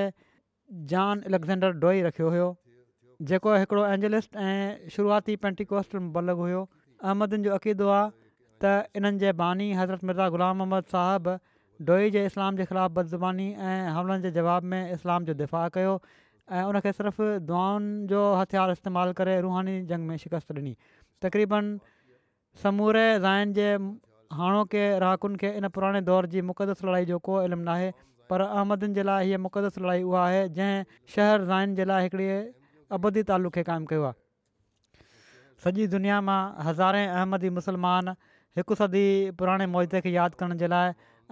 [0.93, 2.47] जॉन एलेक्ज़ेंडर डोई रखियो हुयो
[3.31, 6.61] जेको हिकिड़ो एंजलिस्ट ऐं शुरूआती पेंटिकोस्ट में बलग हुयो
[7.03, 8.11] अहमदनि जो अक़ीदो आहे
[8.65, 11.33] त इन्हनि जे बानी हज़रत मिर्ज़ा ग़ुलाम मोहम्मद साहबु
[11.89, 15.95] डोई जे इस्लाम जे ख़िलाफ़ु बदज़ुबानी ऐं हमलनि जे जवाब में इस्लाम जो दिफ़ा कयो
[16.59, 20.75] ऐं उनखे सिर्फ़ु दुआनि जो हथियार इस्तेमालु करे रुहानी जंग में शिकस्त ॾिनी
[21.27, 21.77] तक़रीबनि
[22.63, 23.69] समूरे ज़ाइन जे
[24.39, 27.89] हाणोके राहकुनि खे इन पुराणे दौर जी मुक़दस लड़ाई जो को इल्मु नाहे
[28.31, 30.83] पर अहमदनि जे लाइ हीअ मुक़दस लड़ाई उहा आहे जंहिं
[31.15, 32.43] शहर ज़ाइन जे लाइ हिकिड़े
[32.99, 34.21] अबदी तालुक़े क़ाइमु कयो आहे
[35.65, 38.15] सॼी दुनिया मां हज़ारे अहमदी मुसलमान
[38.57, 39.03] हिकु सदी
[39.41, 40.89] पुराणे मौज खे यादि करण जे लाइ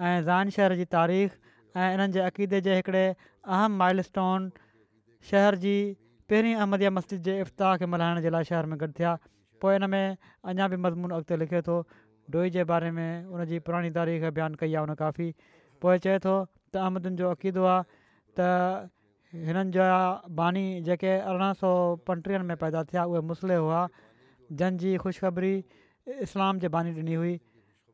[0.10, 1.34] ऐं ज़ाइन शहर जी तारीख़
[1.82, 3.04] ऐं इन्हनि जे अक़ीदे जे हिकिड़े
[3.58, 4.48] अहम माइल स्टोन
[5.32, 5.74] शहर जी
[6.34, 9.12] पहिरीं अहमदिया मस्जिद जे इफ़्ताह खे मल्हाइण जे लाइ शहर में गॾु थिया
[9.66, 10.02] पोइ इन में
[10.54, 11.76] अञा बि मज़मून अॻिते लिखे थो
[12.38, 15.30] डोई जे बारे में उनजी पुराणी तारीख़ बयानु कई आहे हुन काफ़ी
[15.86, 17.84] पोइ चए थो त अहमदुनि जो अक़ीदो आहे
[18.40, 18.88] त
[19.52, 19.90] हिननि जा
[20.42, 21.72] बानी जेके अरिड़हं सौ
[22.10, 23.82] पंटीहनि में पैदा थिया उहे मुसले हुआ
[24.64, 25.54] जंहिंजी ख़ुशख़बरी
[26.24, 27.36] इस्लाम जे बानी ॾिनी हुई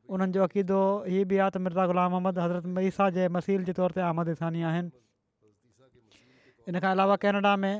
[0.09, 3.74] उन्हनि जो अक़ीदो इहे बि आहे त मिर्ज़ा ग़ुलाम महमद हज़रत मईसा जे मसील जे
[3.78, 4.89] तौर ते आमद इसानी आहिनि
[6.72, 7.76] इनखां अलावा कैनेडा में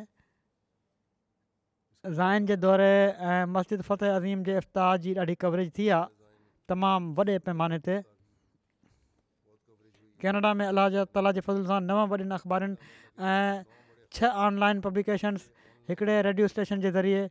[2.08, 2.94] ज़ाइन जे दौरे
[3.32, 6.06] ऐं मस्जिद फ़तेह अज़ीम जे इफ़्तार जी ॾाढी कवरेज थी आहे
[6.70, 7.96] तमामु वॾे पैमाने ते
[10.22, 12.76] कैनेडा में अलाह जे तला जे फज़ल सां नव वॾनि अख़बारियुनि
[13.32, 13.64] ऐं
[14.14, 15.42] छह ऑनलाइन पब्लिकेशन्स
[15.92, 17.22] हिकिड़े रेडियो स्टेशन जे ज़रिए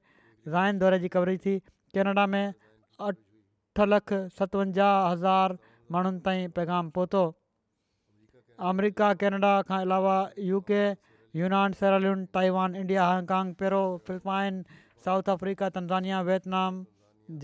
[0.55, 1.55] ज़ाइन दौरे जी कवरेज थी
[1.97, 2.45] कैनेडा में
[3.05, 5.57] अठ लख सतवंजाह हज़ार
[5.95, 7.23] माण्हुनि ताईं पैगाम पहुतो
[8.71, 10.15] अमरिका केनेडा खां अलावा
[10.51, 10.81] यूके
[11.41, 14.63] यूनान Sierra Leone Taiwan India Hong Kong Peru Philippine
[15.05, 16.85] South Africa Tanzania Vietnam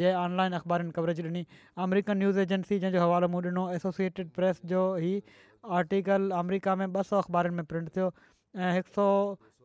[0.01, 1.45] जे ऑनलाइन अख़बारुनि कवरेज ॾिनी
[1.87, 5.39] अमरीकन न्यूज़ एजेंसी जंहिंजो हवालो मूं ॾिनो एसोसिएटेड प्रेस जो ई
[5.81, 8.11] आर्टिकल अमरीका में ॿ सौ अख़बारुनि में प्रिंट थियो
[8.57, 9.09] ऐं हिकु सौ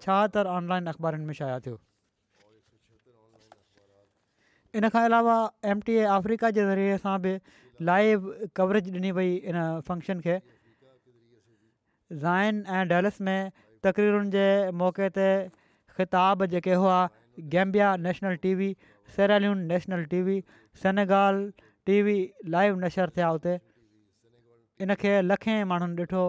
[0.07, 1.79] छाहतरि ऑनलाइन अख़बारुनि में शाया थियो
[4.75, 5.35] इन खां अलावा
[5.73, 7.33] एम टी ए अफ्रीका जे ज़रिए असां बि
[7.89, 8.25] लाइव
[8.59, 10.35] कवरेज ॾिनी वई इन फंक्शन खे
[12.23, 13.51] ज़ाइन ऐं डेल्स में
[13.87, 14.45] तक़रीरुनि जे
[14.81, 15.27] मौक़े ते
[15.97, 16.97] ख़िताब जेके हुआ
[17.55, 18.69] Gambia national TV
[19.15, 20.37] Sierra Leone national TV
[20.83, 21.41] Senegal
[21.89, 22.17] TV
[22.55, 23.55] live नशर थिया हुते
[24.85, 26.23] इनखे लखें माण्हुनि ॾिठो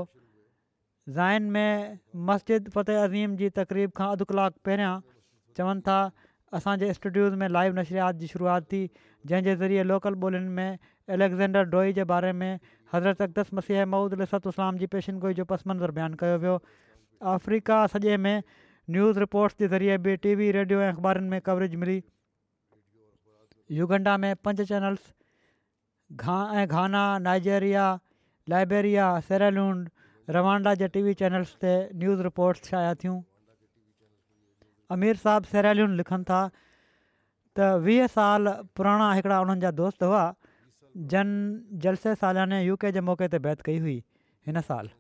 [1.18, 1.97] ज़ाइन में
[2.30, 4.97] मस्जिद फ़तेह अज़ीम जी तक़रीब खां अधु कलाकु पहिरियां
[5.61, 6.01] चवनि था
[6.57, 8.87] असांजे स्टूडियोस में लाइव नशियात जी शुरूआत थी
[9.29, 10.79] जंहिंजे ज़रिए लोकल ॿोलियुनि में
[11.17, 12.53] एलेक्ज़ेंडर डोई जे बारे में
[12.93, 16.57] हज़रत अकदस मसीह महूदुसताम जी पेशिनगो जो पसमंदरु बयानु कयो वियो
[17.35, 18.41] अफ्रीका सॼे में
[18.97, 21.99] न्यूज़ रिपोर्ट्स जे ज़रिए बि टी वी रेडियो ऐं अख़बारुनि में कवरेज मिली
[23.81, 25.15] युगंडा में पंज चैनल्स
[26.27, 27.89] घा ऐं Ghana Nigeria
[28.55, 28.95] Liberia
[29.33, 29.89] Sierra Leone
[30.39, 31.75] Rwanda जे टी चैनल्स ते
[32.05, 33.21] न्यूज़ रिपोर्ट्स आया थियूं
[34.97, 40.20] अमीर साहिबु सेलालियुनि लिखनि था त वीह साल पुराणा हिकिड़ा उन्हनि जा दोस्त हुआ
[41.14, 41.30] जन
[41.86, 43.97] जलसे सालियाने यू के जे मौके ते बैत कई हुई
[44.51, 44.91] हिन साल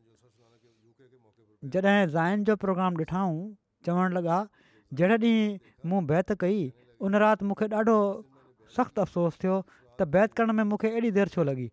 [1.76, 3.38] जॾहिं ज़ाइन जो प्रोग्राम ॾिठाऊं
[3.86, 4.38] चवणु लॻा
[4.98, 6.60] जहिड़े ॾींहुं मूं बैत कई
[7.06, 7.96] उन राति मूंखे ॾाढो
[8.76, 9.56] सख़्तु अफ़सोस थियो
[10.00, 11.70] त बैत करण में मूंखे एॾी देरि छो लॻी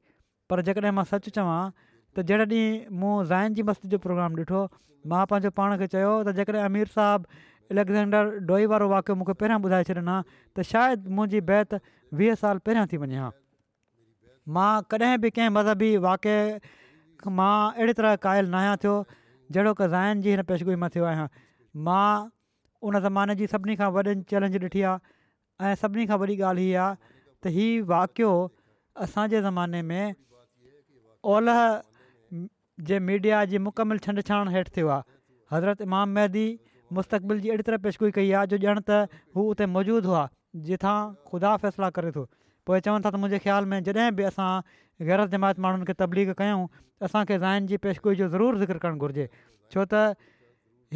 [0.49, 4.63] पर जेकॾहिं मां सचु चवां त जॾहिं ॾींहुं मूं ज़ाइन जी मस्ती जो प्रोग्राम ॾिठो
[5.13, 9.59] मां पंहिंजो पाण खे चयो त जेकॾहिं अमीर साहिबु एलेक्ज़ेंडर डोई वारो वाक़ियो मूंखे पहिरियां
[9.66, 11.78] ॿुधाए छॾंदो हा त शायदि मुंहिंजी बैत
[12.20, 13.30] वीह साल पहिरियां थी वञे हा
[14.57, 16.41] मां कॾहिं बि कंहिं मज़हबी वाकिए
[17.39, 18.93] मां अहिड़ी तरह क़ाइल न आहियां थियो
[19.57, 21.28] जहिड़ो की ज़ाइन जी हिन पेशगोई मां थियो आहियां
[21.88, 22.03] मां
[22.89, 26.84] उन ज़माने जी सभिनी खां वॾनि चैलेंज ॾिठी आहे ऐं सभिनी खां वॾी ॻाल्हि हीअ
[26.84, 26.93] आहे
[27.47, 28.34] त वाक़ियो
[29.07, 30.13] असांजे ज़माने में
[31.34, 31.66] ओलह
[32.88, 35.11] जे मीडिया जी मुकमिल छंडाणि हेठि थियो आहे
[35.55, 36.47] हज़रत इमाम महदी
[36.94, 40.24] मुस्तक़बिल जी अहिड़ी तरह पेशगोई कई आहे जो ॼणु त हू उते मौजूदु हुआ
[40.70, 40.98] जिथां
[41.30, 42.26] ख़ुदा फ़ैसिला करे थो
[42.70, 44.50] पोइ चवनि था त मुंहिंजे ख़्याल में जॾहिं बि असां
[45.10, 49.02] गैर जमायत माण्हुनि खे तबलीग कयूं त असांखे ज़ाइन जी पेशगोई जो ज़रूरु ज़िक्र करणु
[49.06, 50.18] घुरिजे छो त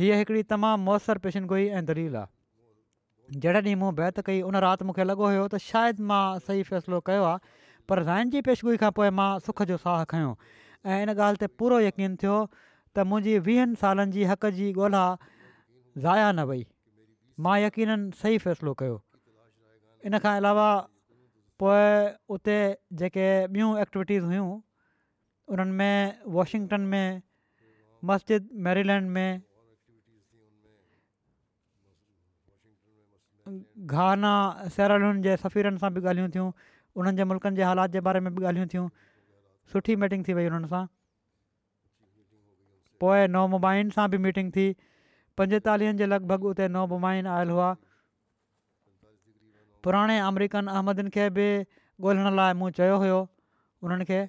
[0.02, 4.86] हीअ हिकिड़ी तमामु मुयसरु पेशनगोई ऐं दलील आहे जहिड़े ॾींहुं मूं बैत कई उन राति
[4.92, 8.92] मूंखे लॻो हुयो त शायदि मां सही फ़ैसिलो कयो आहे पर ज़ाइन जी पेशगोई खां
[9.02, 10.34] पोइ मां सुख जो साहु खयों
[10.94, 15.06] ऐं इन ॻाल्हि ते पूरो यकीन थियो त मुंहिंजी वीहनि सालनि जी हक़ जी ॻोल्हा
[16.02, 16.64] ज़ाया न वई
[17.46, 18.98] मां यकीननि सही फ़ैसिलो कयो
[20.10, 20.68] इनखां अलावा
[21.64, 21.88] पोइ
[22.36, 22.58] उते
[23.02, 23.26] जेके
[23.56, 24.46] ॿियूं एक्टिविटीज़ हुयूं
[25.56, 27.20] उन्हनि में वॉशिंगटन में
[28.12, 29.42] मस्जिद मैरीलैंड में
[33.98, 34.34] घाना
[34.78, 36.48] सरलुनि जे सफ़ीरनि सां बि ॻाल्हियूं थियूं
[37.02, 38.88] उन्हनि जे मुल्कनि जे हालात जे बारे में बि ॻाल्हियूं थियूं
[39.74, 40.86] सुठी मीटिंग थी वई हुननि सां
[43.04, 44.68] पोइ नुबाइनि सां बि मीटिंग थी
[45.40, 47.70] पंजेतालीहनि जे लॻभॻि उते नओ आयल हुआ
[49.86, 51.46] पुराणे अमरीकन अहमदन खे बि
[52.08, 53.18] ॻोल्हण लाइ मूं चयो हुयो
[53.86, 54.20] उन्हनि खे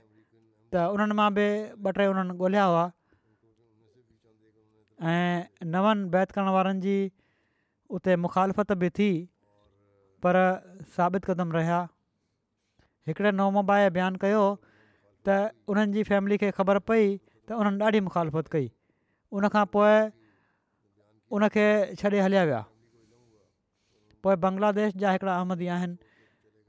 [0.75, 1.45] त उन्हनि मां बि
[1.87, 2.83] ॿ टे उन्हनि ॻोल्हिया हुआ
[5.13, 6.97] ऐं नवनि बैत करण वारनि जी
[7.99, 9.11] उते मुखालफ़त बि थी
[10.27, 10.39] पर
[10.99, 11.79] साबित क़दमु रहिया
[13.11, 14.43] हिकिड़े नव बुबाए बयानु कयो
[15.29, 15.43] त
[15.75, 18.71] उन्हनि जी फैमिली खे ख़बर पई त उन्हनि ॾाढी मुखालफ़त कई
[19.39, 19.99] उनखां पोइ
[21.37, 21.67] उनखे
[21.99, 22.65] छॾे हलिया विया
[24.23, 25.97] पोइ बांग्लादेश जा हिकिड़ा अहमदी आहिनि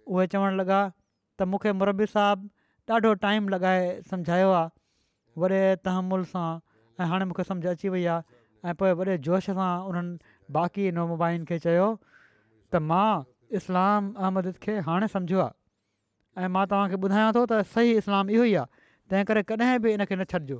[0.07, 0.81] उहे चवणु लॻा
[1.41, 2.49] त मूंखे मुरबीर साहबु
[2.93, 4.69] ॾाढो टाइम लॻाए सम्झायो आहे
[5.41, 6.47] वॾे तहमुल सां
[6.99, 11.45] ऐं हाणे मूंखे सम्झि अची वई आहे ऐं पोइ वॾे जोश सां उन्हनि बाक़ी नुमाइनि
[11.49, 11.87] खे चयो
[12.73, 13.05] त मां
[13.59, 18.43] इस्लाम अहमद खे हाणे सम्झो आहे ऐं मां तव्हांखे ॿुधायां थो त सही इस्लाम इहो
[18.51, 20.59] ई आहे तंहिं करे कॾहिं बि इन खे न छॾिजो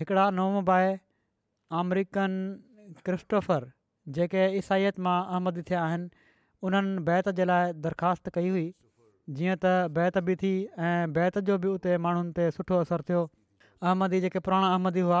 [0.00, 0.90] हिकिड़ा नोम बाए
[1.78, 2.34] अमरीकन
[3.06, 3.64] क्रिस्टोफर
[4.18, 6.08] जेके ईसाईअ मां अहमदी थिया आहिनि
[6.68, 8.66] उन्हनि बैत जे लाइ दरख़्वास्त कई हुई
[9.38, 10.52] जीअं त बैत बि थी
[10.90, 13.24] ऐं बैत जो बि उते माण्हुनि ते सुठो असरु थियो
[13.70, 15.20] अहमदी जेके पुराणा अहमदी हुआ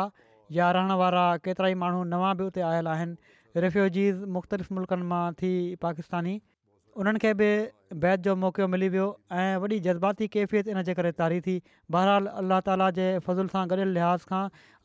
[0.60, 5.24] या रहण वारा केतिरा ई माण्हू नवां बि उते आयल आहिनि रेफ्यूजीस मुख़्तलिफ़ मुल्कनि मां
[5.42, 5.52] थी
[5.86, 6.36] पाकिस्तानी
[7.02, 7.50] उन्हनि खे बि
[7.94, 11.54] बैत जो मौक़ो मिली वियो ऐं वॾी जज़्बाती कैफ़ियत इनजे करे तारी थी
[11.96, 14.42] बहरहाल अलाह ताला जे फज़ुल सां गॾियल लिहाज़ खां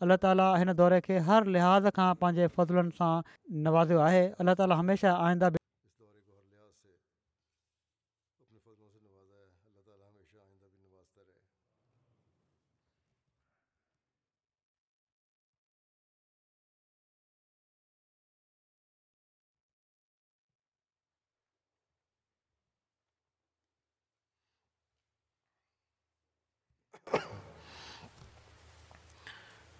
[0.07, 3.11] अलाह ताला हिन दौरे खे हर लिहाज़ खां पंहिंजे फज़लनि सां
[3.67, 5.62] नवाज़ियो आहे अलाह ताला हमेशह आईंदा बि